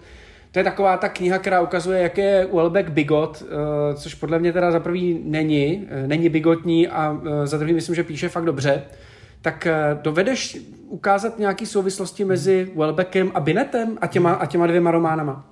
to 0.51 0.59
je 0.59 0.63
taková 0.63 0.97
ta 0.97 1.09
kniha, 1.09 1.37
která 1.39 1.61
ukazuje, 1.61 2.01
jak 2.01 2.17
je 2.17 2.47
Welbeck 2.53 2.89
bigot, 2.89 3.43
eh, 3.43 3.95
což 3.95 4.13
podle 4.13 4.39
mě 4.39 4.53
teda 4.53 4.71
za 4.71 4.79
prvý 4.79 5.21
není, 5.23 5.87
eh, 5.89 6.07
není 6.07 6.29
bigotní 6.29 6.87
a 6.87 7.21
eh, 7.25 7.47
za 7.47 7.57
druhý 7.57 7.73
myslím, 7.73 7.95
že 7.95 8.03
píše 8.03 8.29
fakt 8.29 8.45
dobře. 8.45 8.83
Tak 9.41 9.67
dovedeš 10.01 10.57
ukázat 10.87 11.39
nějaké 11.39 11.65
souvislosti 11.65 12.25
mezi 12.25 12.71
Welbeckem 12.75 13.31
a 13.33 13.39
Binetem 13.39 13.97
a 14.01 14.07
těma, 14.07 14.33
a 14.33 14.45
těma 14.45 14.67
dvěma 14.67 14.91
románama? 14.91 15.49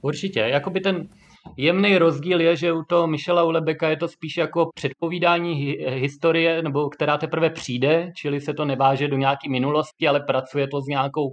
Určitě. 0.00 0.40
Jakoby 0.40 0.80
ten 0.80 1.08
jemný 1.56 1.98
rozdíl 1.98 2.40
je, 2.40 2.56
že 2.56 2.72
u 2.72 2.82
toho 2.82 3.06
Michela 3.06 3.44
Ulebeka 3.44 3.88
je 3.88 3.96
to 3.96 4.08
spíš 4.08 4.36
jako 4.36 4.68
předpovídání 4.74 5.76
historie, 5.86 6.62
nebo 6.62 6.88
která 6.88 7.18
teprve 7.18 7.50
přijde, 7.50 8.12
čili 8.16 8.40
se 8.40 8.54
to 8.54 8.64
neváže 8.64 9.08
do 9.08 9.16
nějaké 9.16 9.50
minulosti, 9.50 10.08
ale 10.08 10.20
pracuje 10.20 10.68
to 10.68 10.80
s 10.80 10.86
nějakou 10.86 11.28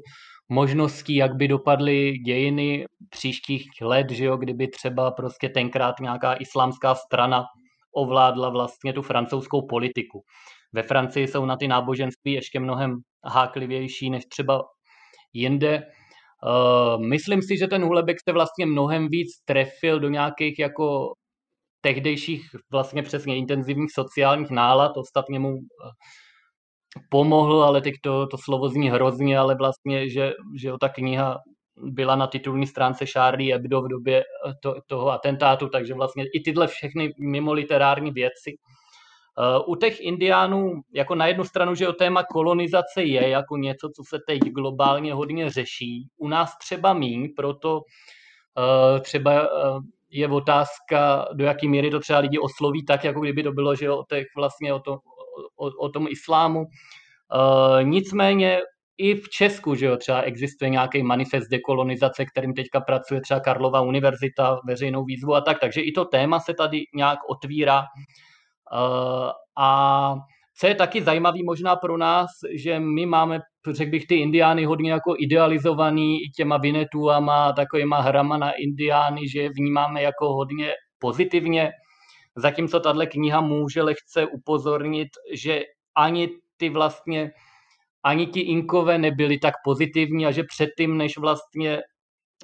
možností, 0.49 1.15
jak 1.15 1.35
by 1.35 1.47
dopadly 1.47 2.11
dějiny 2.11 2.85
příštích 3.09 3.63
let, 3.81 4.11
že 4.11 4.25
jo, 4.25 4.37
kdyby 4.37 4.67
třeba 4.67 5.11
prostě 5.11 5.49
tenkrát 5.49 5.99
nějaká 5.99 6.33
islámská 6.33 6.95
strana 6.95 7.43
ovládla 7.95 8.49
vlastně 8.49 8.93
tu 8.93 9.01
francouzskou 9.01 9.67
politiku. 9.67 10.21
Ve 10.73 10.83
Francii 10.83 11.27
jsou 11.27 11.45
na 11.45 11.57
ty 11.57 11.67
náboženství 11.67 12.31
ještě 12.33 12.59
mnohem 12.59 12.95
háklivější 13.25 14.09
než 14.09 14.23
třeba 14.25 14.63
jinde. 15.33 15.81
Uh, 16.43 17.05
myslím 17.05 17.41
si, 17.41 17.57
že 17.57 17.67
ten 17.67 17.83
Hulebek 17.83 18.17
se 18.27 18.33
vlastně 18.33 18.65
mnohem 18.65 19.07
víc 19.07 19.27
trefil 19.45 19.99
do 19.99 20.09
nějakých 20.09 20.59
jako 20.59 21.13
tehdejších 21.81 22.41
vlastně 22.71 23.03
přesně 23.03 23.37
intenzivních 23.37 23.91
sociálních 23.93 24.49
nálad. 24.49 24.91
Ostatně 24.97 25.39
mu 25.39 25.49
pomohl, 27.09 27.63
ale 27.63 27.81
teď 27.81 27.93
to, 28.03 28.27
to 28.27 28.37
slovo 28.37 28.69
zní 28.69 28.89
hrozně, 28.89 29.39
ale 29.39 29.55
vlastně, 29.55 30.09
že, 30.09 30.33
že 30.55 30.71
ta 30.81 30.89
kniha 30.89 31.37
byla 31.81 32.15
na 32.15 32.27
titulní 32.27 32.67
stránce 32.67 33.05
Charlie 33.05 33.53
Hebdo 33.53 33.81
v 33.81 33.87
době 33.87 34.19
eh, 34.19 34.53
to, 34.61 34.75
toho 34.87 35.11
atentátu, 35.11 35.69
takže 35.69 35.93
vlastně 35.93 36.25
i 36.33 36.39
tyhle 36.39 36.67
všechny 36.67 37.13
mimo 37.19 37.53
literární 37.53 38.11
věci. 38.11 38.57
Uh, 39.39 39.73
u 39.73 39.75
těch 39.75 39.99
indiánů, 39.99 40.81
jako 40.93 41.15
na 41.15 41.27
jednu 41.27 41.43
stranu, 41.43 41.75
že 41.75 41.87
o 41.87 41.93
téma 41.93 42.23
kolonizace 42.23 43.03
je 43.03 43.29
jako 43.29 43.57
něco, 43.57 43.89
co 43.95 44.03
se 44.09 44.19
teď 44.27 44.39
globálně 44.39 45.13
hodně 45.13 45.49
řeší. 45.49 46.07
U 46.17 46.27
nás 46.27 46.57
třeba 46.57 46.93
míň, 46.93 47.29
proto 47.35 47.75
uh, 47.77 48.99
třeba 48.99 49.49
je 50.09 50.27
otázka, 50.27 51.27
do 51.33 51.45
jaký 51.45 51.67
míry 51.67 51.91
to 51.91 51.99
třeba 51.99 52.19
lidi 52.19 52.39
osloví 52.39 52.85
tak, 52.85 53.03
jako 53.03 53.19
kdyby 53.19 53.43
to 53.43 53.51
bylo, 53.51 53.75
že 53.75 53.91
o 53.91 54.03
těch 54.09 54.25
vlastně 54.35 54.73
o, 54.73 54.79
to, 54.79 54.97
o, 55.55 55.85
o 55.85 55.89
tom 55.89 56.07
islámu. 56.09 56.59
Uh, 56.59 57.83
nicméně 57.83 58.59
i 58.97 59.15
v 59.15 59.29
Česku, 59.29 59.75
že 59.75 59.85
jo, 59.85 59.97
třeba 59.97 60.21
existuje 60.21 60.69
nějaký 60.69 61.03
manifest 61.03 61.49
dekolonizace, 61.49 62.25
kterým 62.25 62.53
teďka 62.53 62.81
pracuje 62.81 63.21
třeba 63.21 63.39
Karlova 63.39 63.81
univerzita, 63.81 64.59
veřejnou 64.67 65.05
výzvu 65.05 65.35
a 65.35 65.41
tak, 65.41 65.59
takže 65.59 65.81
i 65.81 65.91
to 65.91 66.05
téma 66.05 66.39
se 66.39 66.53
tady 66.53 66.83
nějak 66.95 67.19
otvírá. 67.29 67.79
Uh, 67.79 69.29
a 69.57 70.15
co 70.59 70.67
je 70.67 70.75
taky 70.75 71.01
zajímavý 71.01 71.43
možná 71.43 71.75
pro 71.75 71.97
nás, 71.97 72.27
že 72.55 72.79
my 72.79 73.05
máme, 73.05 73.39
řekl 73.71 73.91
bych, 73.91 74.07
ty 74.07 74.15
indiány 74.15 74.65
hodně 74.65 74.91
jako 74.91 75.15
idealizovaný 75.19 76.23
i 76.23 76.29
těma 76.29 76.57
vinetuama, 76.57 77.53
takovýma 77.53 78.01
hrama 78.01 78.37
na 78.37 78.51
indiány, 78.51 79.27
že 79.29 79.41
je 79.41 79.49
vnímáme 79.49 80.01
jako 80.01 80.33
hodně 80.33 80.73
pozitivně, 80.99 81.71
zatímco 82.39 82.79
tahle 82.79 83.07
kniha 83.07 83.41
může 83.41 83.81
lehce 83.81 84.25
upozornit, 84.25 85.09
že 85.33 85.61
ani 85.95 86.29
ty 86.57 86.69
vlastně 86.69 87.31
ani 88.03 88.27
ti 88.27 88.39
Inkové 88.39 88.97
nebyli 88.97 89.37
tak 89.37 89.53
pozitivní 89.63 90.25
a 90.25 90.31
že 90.31 90.43
předtím, 90.43 90.97
než 90.97 91.17
vlastně 91.17 91.81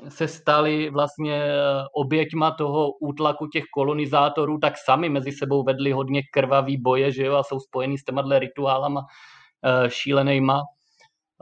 se 0.10 0.28
stali 0.28 0.90
vlastně 0.90 1.44
eh, 1.44 1.54
oběťma 1.94 2.52
toho 2.52 2.92
útlaku 2.92 3.48
těch 3.48 3.64
kolonizátorů, 3.74 4.58
tak 4.58 4.74
sami 4.86 5.10
mezi 5.10 5.32
sebou 5.32 5.64
vedli 5.64 5.92
hodně 5.92 6.22
krvavý 6.34 6.78
boje, 6.78 7.12
že 7.12 7.26
jo, 7.26 7.36
a 7.36 7.44
jsou 7.44 7.60
spojený 7.60 7.98
s 7.98 8.04
těma 8.04 8.40
rituálama 8.40 9.00
uh, 9.00 9.88
šílenejma. 9.88 10.62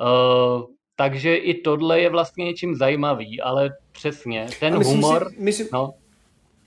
Uh, 0.01 0.63
takže 0.95 1.35
i 1.35 1.61
tohle 1.61 1.99
je 1.99 2.09
vlastně 2.09 2.45
něčím 2.45 2.75
zajímavý, 2.75 3.41
ale 3.41 3.69
přesně, 3.91 4.47
ten 4.59 4.77
myslím 4.77 5.01
humor... 5.01 5.29
Si, 5.29 5.41
myslím, 5.41 5.67
no. 5.73 5.93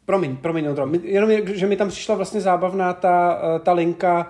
Promiň, 0.07 0.37
promiň, 0.37 0.67
Ondro, 0.67 0.89
jenom, 1.03 1.31
že 1.47 1.67
mi 1.67 1.77
tam 1.77 1.89
přišla 1.89 2.15
vlastně 2.15 2.41
zábavná 2.41 2.93
ta, 2.93 3.39
ta 3.63 3.73
linka, 3.73 4.29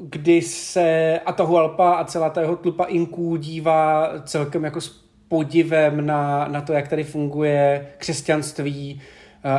kdy 0.00 0.42
se 0.42 1.20
Atahualpa 1.26 1.92
a 1.92 2.04
celá 2.04 2.30
ta 2.30 2.40
jeho 2.40 2.56
tlupa 2.56 2.84
Inků 2.84 3.36
dívá 3.36 4.12
celkem 4.24 4.64
jako 4.64 4.80
podivem 5.28 6.06
na, 6.06 6.48
na 6.48 6.60
to, 6.60 6.72
jak 6.72 6.88
tady 6.88 7.04
funguje 7.04 7.86
křesťanství, 7.98 9.00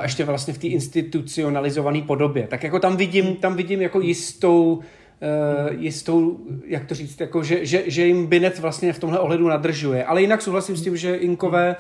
ještě 0.02 0.26
vlastně 0.26 0.54
v 0.54 0.58
té 0.58 0.68
institucionalizované 0.68 2.02
podobě. 2.02 2.48
Tak 2.48 2.64
jako 2.64 2.80
tam 2.80 2.98
vidím, 2.98 3.36
tam 3.36 3.56
vidím 3.56 3.82
jako 3.82 4.02
jistou 4.02 4.80
uh, 5.22 5.82
jistou, 5.82 6.40
jak 6.66 6.86
to 6.86 6.96
říct, 6.96 7.22
jako 7.22 7.44
že, 7.44 7.66
že, 7.66 7.84
že 7.86 8.06
jim 8.06 8.28
Binet 8.28 8.60
vlastně 8.60 8.94
v 8.94 9.00
tomhle 9.00 9.20
ohledu 9.20 9.48
nadržuje. 9.48 10.06
Ale 10.06 10.22
jinak 10.22 10.42
souhlasím 10.42 10.78
s 10.78 10.84
tím, 10.84 10.98
že 10.98 11.16
Inkové, 11.16 11.76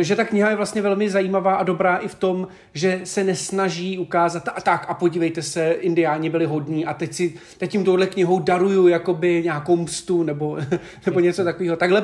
že 0.00 0.16
ta 0.16 0.24
kniha 0.24 0.50
je 0.50 0.56
vlastně 0.56 0.82
velmi 0.82 1.10
zajímavá 1.10 1.54
a 1.54 1.62
dobrá 1.62 1.96
i 1.96 2.08
v 2.08 2.14
tom, 2.14 2.48
že 2.74 3.00
se 3.04 3.24
nesnaží 3.24 3.98
ukázat, 3.98 4.48
a 4.48 4.60
tak 4.60 4.86
a 4.88 4.94
podívejte 4.94 5.42
se, 5.42 5.70
indiáni 5.70 6.30
byli 6.30 6.46
hodní 6.46 6.86
a 6.86 6.94
teď, 6.94 7.12
si, 7.12 7.34
teď 7.58 7.70
tím 7.70 7.84
touhle 7.84 8.06
knihou 8.06 8.38
daruju 8.38 8.88
jakoby 8.88 9.42
nějakou 9.44 9.76
mstu 9.76 10.22
nebo, 10.22 10.58
nebo 11.06 11.20
něco 11.20 11.44
takového. 11.44 11.76
Takhle 11.76 12.02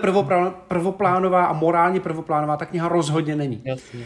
prvoplánová 0.69 1.45
a 1.45 1.53
morálně 1.53 2.01
prvoplánová 2.01 2.57
ta 2.57 2.67
kniha 2.67 2.89
rozhodně 2.89 3.37
není. 3.37 3.63
Jasně. 3.65 4.05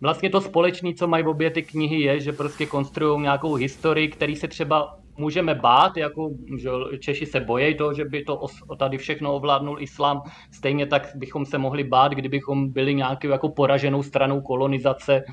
Vlastně 0.00 0.30
to 0.30 0.40
společné, 0.40 0.94
co 0.94 1.08
mají 1.08 1.24
obě 1.24 1.50
ty 1.50 1.62
knihy, 1.62 2.00
je, 2.00 2.20
že 2.20 2.32
prostě 2.32 2.66
konstruují 2.66 3.22
nějakou 3.22 3.54
historii, 3.54 4.08
který 4.08 4.36
se 4.36 4.48
třeba 4.48 4.98
můžeme 5.16 5.54
bát, 5.54 5.96
jako 5.96 6.30
že 6.56 6.70
Češi 6.98 7.26
se 7.26 7.40
bojí 7.40 7.76
toho, 7.76 7.94
že 7.94 8.04
by 8.04 8.24
to 8.24 8.46
tady 8.78 8.98
všechno 8.98 9.34
ovládnul 9.34 9.76
islám, 9.80 10.22
stejně 10.52 10.86
tak 10.86 11.12
bychom 11.14 11.46
se 11.46 11.58
mohli 11.58 11.84
bát, 11.84 12.12
kdybychom 12.12 12.72
byli 12.72 12.94
nějakou 12.94 13.28
jako 13.28 13.48
poraženou 13.48 14.02
stranou 14.02 14.40
kolonizace, 14.40 15.24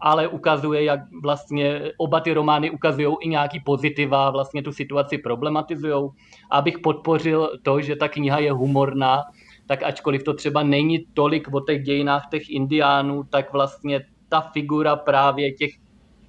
ale 0.00 0.28
ukazuje, 0.28 0.84
jak 0.84 1.00
vlastně 1.22 1.82
oba 1.96 2.20
ty 2.20 2.32
romány 2.32 2.70
ukazují 2.70 3.16
i 3.20 3.28
nějaký 3.28 3.60
pozitiva, 3.60 4.30
vlastně 4.30 4.62
tu 4.62 4.72
situaci 4.72 5.18
problematizují. 5.18 6.10
Abych 6.50 6.78
podpořil 6.78 7.50
to, 7.62 7.80
že 7.80 7.96
ta 7.96 8.08
kniha 8.08 8.38
je 8.38 8.52
humorná, 8.52 9.22
tak 9.66 9.82
ačkoliv 9.82 10.22
to 10.22 10.34
třeba 10.34 10.62
není 10.62 11.06
tolik 11.14 11.54
o 11.54 11.60
těch 11.60 11.82
dějinách 11.82 12.28
těch 12.30 12.50
indiánů, 12.50 13.24
tak 13.30 13.52
vlastně 13.52 14.00
ta 14.28 14.40
figura 14.40 14.96
právě 14.96 15.52
těch 15.52 15.70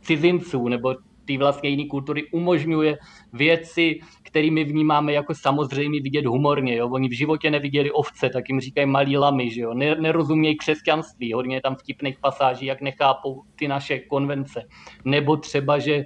cizinců 0.02 0.68
nebo 0.68 0.96
té 1.30 1.38
vlastně 1.38 1.70
jiné 1.70 1.86
kultury 1.86 2.24
umožňuje 2.32 2.98
věci, 3.34 4.00
kterými 4.24 4.64
vnímáme 4.64 5.14
jako 5.14 5.34
samozřejmě 5.36 6.02
vidět 6.02 6.26
humorně. 6.26 6.76
Jo? 6.76 6.90
Oni 6.90 7.10
v 7.10 7.18
životě 7.18 7.52
neviděli 7.52 7.92
ovce, 7.92 8.30
tak 8.30 8.50
jim 8.50 8.60
říkají 8.60 8.88
malí 8.88 9.18
lamy, 9.18 9.52
že 9.52 9.62
jo? 9.62 9.74
nerozumějí 9.74 10.58
křesťanství, 10.58 11.34
hodně 11.34 11.56
je 11.56 11.62
tam 11.62 11.76
vtipných 11.76 12.20
pasáží, 12.20 12.66
jak 12.66 12.82
nechápou 12.82 13.42
ty 13.56 13.68
naše 13.68 14.00
konvence. 14.00 14.64
Nebo 15.06 15.38
třeba, 15.38 15.80
že 15.80 16.04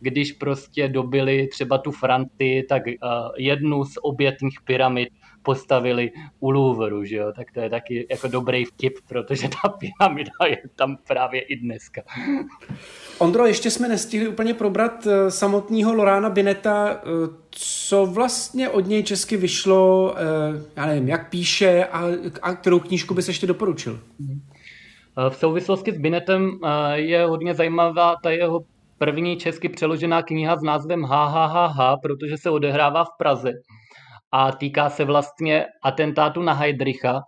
když 0.00 0.32
prostě 0.32 0.88
dobili 0.88 1.46
třeba 1.46 1.78
tu 1.78 1.90
Francii, 1.90 2.62
tak 2.62 2.82
uh, 2.86 2.92
jednu 3.38 3.84
z 3.84 3.92
obětných 4.02 4.58
pyramid 4.64 5.08
postavili 5.46 6.10
u 6.40 6.50
Louvru, 6.50 7.04
že 7.04 7.16
jo? 7.16 7.32
tak 7.36 7.52
to 7.52 7.60
je 7.60 7.70
taky 7.70 8.06
jako 8.10 8.28
dobrý 8.28 8.64
vtip, 8.64 8.94
protože 9.08 9.48
ta 9.48 9.68
pyramida 9.68 10.30
je 10.46 10.58
tam 10.76 10.96
právě 11.06 11.40
i 11.40 11.56
dneska. 11.56 12.02
Ondro, 13.18 13.46
ještě 13.46 13.70
jsme 13.70 13.88
nestihli 13.88 14.28
úplně 14.28 14.54
probrat 14.54 15.06
eh, 15.06 15.30
samotného 15.30 15.94
Lorána 15.94 16.30
Bineta, 16.30 16.90
eh, 16.90 17.00
co 17.50 18.06
vlastně 18.06 18.68
od 18.68 18.86
něj 18.86 19.02
česky 19.02 19.36
vyšlo, 19.36 20.14
eh, 20.16 20.22
já 20.76 20.86
nevím, 20.86 21.08
jak 21.08 21.30
píše 21.30 21.84
a, 21.84 22.02
a 22.42 22.54
kterou 22.54 22.80
knížku 22.80 23.14
bys 23.14 23.28
ještě 23.28 23.46
doporučil? 23.46 24.00
V 25.28 25.36
souvislosti 25.36 25.92
s 25.92 25.98
Binetem 25.98 26.58
je 26.92 27.24
hodně 27.26 27.54
zajímavá 27.54 28.16
ta 28.22 28.30
jeho 28.30 28.60
první 28.98 29.36
česky 29.36 29.68
přeložená 29.68 30.22
kniha 30.22 30.56
s 30.56 30.62
názvem 30.62 31.02
HHHH, 31.02 32.00
protože 32.02 32.36
se 32.36 32.50
odehrává 32.50 33.04
v 33.04 33.16
Praze 33.18 33.52
a 34.32 34.52
týká 34.52 34.90
se 34.90 35.04
vlastně 35.04 35.66
atentátu 35.84 36.42
na 36.42 36.52
Heidricha. 36.52 37.20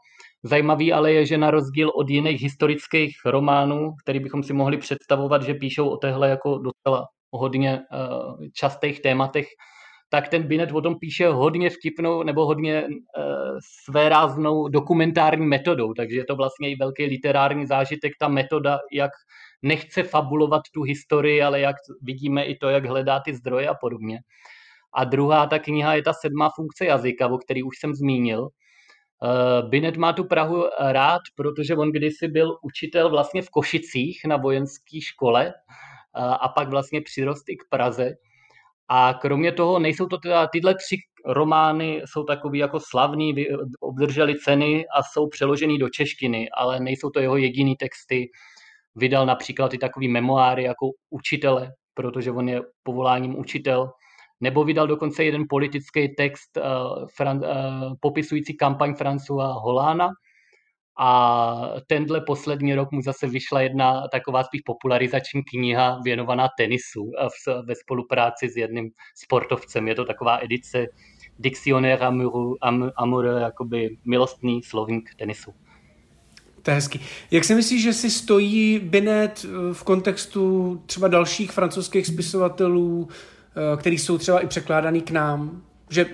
Zajímavý 0.43 0.93
ale 0.93 1.13
je, 1.13 1.27
že 1.27 1.39
na 1.39 1.51
rozdíl 1.51 1.91
od 1.95 2.11
jiných 2.11 2.43
historických 2.43 3.17
románů, 3.25 3.93
který 4.03 4.21
bychom 4.21 4.43
si 4.43 4.53
mohli 4.53 4.77
představovat, 4.77 5.43
že 5.43 5.55
píšou 5.55 5.89
o 5.89 5.97
téhle 5.97 6.29
jako 6.29 6.59
docela 6.59 7.07
hodně 7.33 7.81
uh, 7.81 8.37
častých 8.55 9.01
tématech, 9.01 9.47
tak 10.11 10.29
ten 10.29 10.43
Binet 10.43 10.73
o 10.73 10.81
tom 10.81 10.99
píše 10.99 11.29
hodně 11.29 11.71
vtipnou 11.71 12.23
nebo 12.23 12.47
hodně 12.47 12.85
uh, 14.47 14.71
dokumentární 14.71 15.47
metodou, 15.47 15.95
takže 15.95 16.17
je 16.17 16.25
to 16.25 16.37
vlastně 16.37 16.71
i 16.71 16.77
velký 16.77 17.05
literární 17.05 17.67
zážitek, 17.67 18.13
ta 18.21 18.29
metoda, 18.29 18.79
jak 18.93 19.11
nechce 19.63 20.03
fabulovat 20.03 20.63
tu 20.75 20.83
historii, 20.83 21.43
ale 21.43 21.61
jak 21.61 21.77
vidíme 22.03 22.45
i 22.45 22.57
to, 22.57 22.69
jak 22.69 22.85
hledá 22.85 23.21
ty 23.21 23.35
zdroje 23.35 23.69
a 23.69 23.75
podobně. 23.75 24.19
A 24.95 25.05
druhá 25.05 25.47
ta 25.47 25.59
kniha 25.59 25.95
je 25.95 26.03
ta 26.03 26.13
sedmá 26.13 26.51
funkce 26.57 26.85
jazyka, 26.87 27.29
o 27.29 27.39
který 27.39 27.63
už 27.63 27.79
jsem 27.79 27.95
zmínil. 27.95 28.43
Uh, 28.43 29.71
Binet 29.71 29.97
má 29.97 30.13
tu 30.13 30.25
Prahu 30.25 30.65
rád, 30.79 31.21
protože 31.37 31.77
on 31.77 31.93
kdysi 31.93 32.29
byl 32.29 32.59
učitel 32.63 33.11
vlastně 33.11 33.43
v 33.43 33.51
Košicích 33.51 34.21
na 34.27 34.37
vojenské 34.37 35.01
škole 35.01 35.47
uh, 35.47 36.35
a 36.41 36.49
pak 36.49 36.69
vlastně 36.69 37.01
přirost 37.01 37.49
i 37.49 37.57
k 37.57 37.69
Praze. 37.71 38.11
A 38.89 39.15
kromě 39.15 39.53
toho 39.53 39.79
nejsou 39.79 40.07
to 40.07 40.19
teda, 40.19 40.47
tyhle 40.47 40.75
tři 40.75 40.97
romány 41.27 42.03
jsou 42.05 42.25
takový 42.25 42.59
jako 42.59 42.81
slavný, 42.81 43.35
obdrželi 43.81 44.39
ceny 44.39 44.87
a 44.87 45.03
jsou 45.03 45.29
přeložený 45.29 45.79
do 45.79 45.89
češtiny, 45.89 46.49
ale 46.57 46.81
nejsou 46.81 47.11
to 47.11 47.21
jeho 47.21 47.37
jediný 47.37 47.77
texty. 47.77 48.31
Vydal 48.97 49.27
například 49.27 49.75
i 49.75 49.79
takový 49.79 50.09
memoáry 50.09 50.65
jako 50.65 50.91
učitele, 51.11 51.73
protože 51.95 52.31
on 52.31 52.49
je 52.49 52.61
povoláním 52.83 53.39
učitel 53.39 53.91
nebo 54.41 54.65
vydal 54.65 54.87
dokonce 54.87 55.25
jeden 55.25 55.45
politický 55.49 56.09
text 56.09 56.57
uh, 56.57 56.63
fran, 57.17 57.37
uh, 57.37 57.95
popisující 58.01 58.57
kampaň 58.57 58.95
Francua 58.95 59.53
Holána. 59.53 60.09
A 61.01 61.71
tenhle 61.87 62.21
poslední 62.21 62.75
rok 62.75 62.93
mu 62.93 63.03
zase 63.03 63.27
vyšla 63.27 63.61
jedna 63.61 64.09
taková 64.09 64.45
spíš 64.45 64.61
popularizační 64.61 65.43
kniha 65.45 66.01
věnovaná 66.05 66.49
tenisu 66.59 67.11
v, 67.47 67.63
ve 67.67 67.75
spolupráci 67.75 68.49
s 68.49 68.57
jedním 68.57 68.91
sportovcem. 69.15 69.89
Je 69.89 69.95
to 69.95 70.05
taková 70.05 70.39
edice 70.39 70.87
Dictionnaire 71.39 72.07
amoureux, 72.07 72.59
amoureux 72.97 73.43
jakoby 73.43 73.97
milostný 74.05 74.63
slovník 74.63 75.15
tenisu. 75.15 75.55
To 76.63 76.71
je 76.71 76.75
hezký. 76.75 77.01
Jak 77.31 77.45
si 77.45 77.55
myslíš, 77.55 77.83
že 77.83 77.93
si 77.93 78.11
stojí 78.11 78.79
Binet 78.79 79.47
v 79.73 79.83
kontextu 79.85 80.77
třeba 80.87 81.09
dalších 81.09 81.53
francouzských 81.53 82.07
spisovatelů, 82.07 83.09
Eh, 83.59 83.77
který 83.77 83.99
jsou 83.99 84.19
třeba 84.19 84.41
i 84.41 84.47
překládaný 84.47 85.01
k 85.01 85.11
nám. 85.11 85.63
Že 85.91 86.07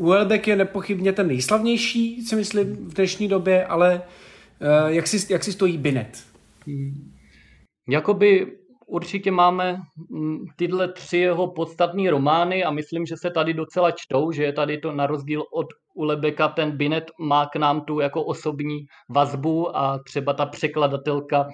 Welbeck 0.00 0.48
je 0.48 0.56
nepochybně 0.56 1.12
ten 1.12 1.28
nejslavnější, 1.28 2.22
si 2.22 2.36
myslím, 2.36 2.76
v 2.76 2.94
dnešní 2.94 3.28
době, 3.28 3.66
ale 3.66 4.02
eh, 4.60 4.94
jak 4.94 5.06
si, 5.06 5.32
jak 5.32 5.44
si 5.44 5.52
stojí 5.52 5.78
Binet? 5.78 6.24
Jakoby 7.88 8.46
určitě 8.86 9.30
máme 9.30 9.80
mm, 10.10 10.46
tyhle 10.56 10.92
tři 10.92 11.18
jeho 11.18 11.46
podstatné 11.46 12.10
romány 12.10 12.64
a 12.64 12.70
myslím, 12.70 13.06
že 13.06 13.16
se 13.16 13.30
tady 13.30 13.54
docela 13.54 13.90
čtou, 13.90 14.32
že 14.32 14.44
je 14.44 14.52
tady 14.52 14.78
to 14.78 14.92
na 14.92 15.06
rozdíl 15.06 15.44
od 15.52 15.66
Ulebeka, 15.94 16.48
ten 16.48 16.76
Binet 16.76 17.10
má 17.20 17.46
k 17.46 17.56
nám 17.56 17.80
tu 17.80 18.00
jako 18.00 18.24
osobní 18.24 18.86
vazbu 19.08 19.76
a 19.76 19.98
třeba 19.98 20.32
ta 20.32 20.46
překladatelka 20.46 21.46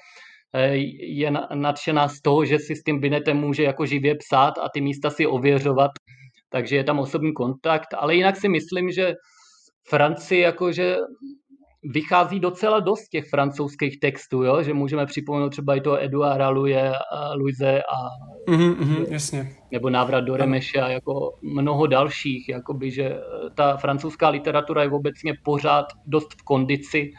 je 0.54 1.32
nadšená 1.54 2.08
z 2.08 2.20
toho, 2.20 2.44
že 2.44 2.58
si 2.58 2.76
s 2.76 2.82
tím 2.82 3.00
binetem 3.00 3.36
může 3.36 3.62
jako 3.62 3.86
živě 3.86 4.14
psát 4.14 4.58
a 4.58 4.68
ty 4.74 4.80
místa 4.80 5.10
si 5.10 5.26
ověřovat, 5.26 5.90
takže 6.48 6.76
je 6.76 6.84
tam 6.84 6.98
osobní 6.98 7.32
kontakt, 7.32 7.88
ale 7.98 8.14
jinak 8.14 8.36
si 8.36 8.48
myslím, 8.48 8.90
že 8.90 9.14
Francii 9.88 10.40
jakože 10.40 10.96
vychází 11.82 12.40
docela 12.40 12.80
dost 12.80 13.08
těch 13.08 13.28
francouzských 13.28 14.00
textů, 14.00 14.42
jo? 14.42 14.62
že 14.62 14.74
můžeme 14.74 15.06
připomenout 15.06 15.50
třeba 15.50 15.74
i 15.74 15.80
to 15.80 16.02
Eduarda 16.02 16.48
Louise, 16.48 16.92
Louise 17.36 17.82
a 17.82 17.98
mm-hmm, 18.50 18.76
mm, 18.84 19.04
jasně. 19.08 19.56
nebo 19.72 19.90
návrat 19.90 20.20
do 20.20 20.36
Remeša, 20.36 20.88
jako 20.88 21.38
mnoho 21.42 21.86
dalších, 21.86 22.48
jakoby, 22.48 22.90
že 22.90 23.18
ta 23.54 23.76
francouzská 23.76 24.28
literatura 24.28 24.82
je 24.82 24.90
obecně 24.90 25.34
pořád 25.44 25.86
dost 26.06 26.34
v 26.40 26.42
kondici 26.44 27.10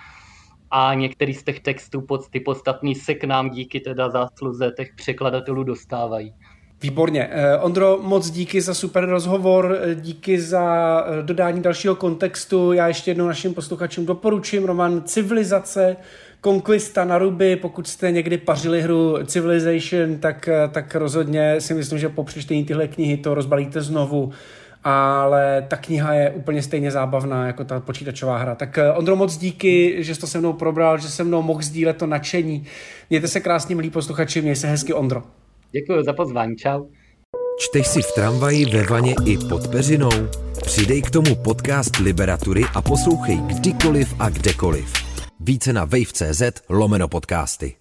a 0.71 0.93
některý 0.93 1.34
z 1.34 1.43
těch 1.43 1.60
textů, 1.60 2.07
ty 2.29 2.39
podstatný 2.39 2.95
se 2.95 3.13
k 3.13 3.23
nám 3.23 3.49
díky 3.49 3.79
teda 3.79 4.10
zásluze 4.10 4.71
těch 4.77 4.93
překladatelů 4.95 5.63
dostávají. 5.63 6.34
Výborně. 6.81 7.29
Eh, 7.31 7.57
Ondro, 7.57 7.99
moc 8.01 8.29
díky 8.29 8.62
za 8.62 8.73
super 8.73 9.05
rozhovor, 9.05 9.77
eh, 9.81 9.95
díky 9.95 10.41
za 10.41 10.97
eh, 11.07 11.23
dodání 11.23 11.62
dalšího 11.62 11.95
kontextu. 11.95 12.73
Já 12.73 12.88
ještě 12.88 13.12
jednou 13.12 13.27
našim 13.27 13.53
posluchačům 13.53 14.05
doporučím 14.05 14.65
román 14.65 15.01
Civilizace, 15.05 15.97
Conquista 16.43 17.05
na 17.05 17.17
ruby, 17.17 17.55
pokud 17.55 17.88
jste 17.88 18.12
někdy 18.12 18.38
pařili 18.38 18.81
hru 18.81 19.17
Civilization, 19.25 20.17
tak, 20.17 20.49
tak 20.71 20.95
rozhodně 20.95 21.62
si 21.62 21.73
myslím, 21.73 21.99
že 21.99 22.10
po 22.10 22.23
přečtení 22.23 22.65
tyhle 22.65 22.88
knihy 22.88 23.17
to 23.17 23.34
rozbalíte 23.34 23.81
znovu 23.81 24.31
ale 24.84 25.65
ta 25.67 25.78
kniha 25.78 26.13
je 26.13 26.30
úplně 26.30 26.63
stejně 26.63 26.91
zábavná 26.91 27.48
jako 27.48 27.63
ta 27.63 27.80
počítačová 27.80 28.38
hra. 28.38 28.56
Tak 28.56 28.80
Ondro, 28.96 29.15
moc 29.15 29.38
díky, 29.38 30.04
že 30.04 30.15
jsi 30.15 30.22
to 30.22 30.28
se 30.28 30.39
mnou 30.39 30.54
probral, 30.54 30.98
že 30.98 31.10
se 31.10 31.24
mnou 31.24 31.41
mohl 31.41 31.62
sdílet 31.62 31.98
to 31.98 32.08
nadšení. 32.08 32.65
Mějte 33.10 33.28
se 33.28 33.39
krásně, 33.39 33.76
milí 33.76 33.89
posluchači, 33.89 34.41
měj 34.41 34.56
se 34.56 34.67
hezky, 34.67 34.94
Ondro. 34.94 35.24
Děkuji 35.72 36.04
za 36.04 36.13
pozvání, 36.13 36.56
čau. 36.56 36.86
Čteš 37.60 37.88
si 37.88 38.02
v 38.02 38.12
tramvaji, 38.15 38.65
ve 38.65 38.84
vaně 38.84 39.15
i 39.26 39.38
pod 39.38 39.67
peřinou? 39.67 40.12
Přidej 40.65 41.02
k 41.02 41.10
tomu 41.10 41.36
podcast 41.36 41.98
Liberatury 41.98 42.63
a 42.76 42.82
poslouchej 42.82 43.38
kdykoliv 43.38 44.15
a 44.20 44.30
kdekoliv. 44.30 44.94
Více 45.39 45.74
na 45.74 45.86
wave.cz 45.86 46.41
lomeno 46.70 47.08
podcasty. 47.08 47.81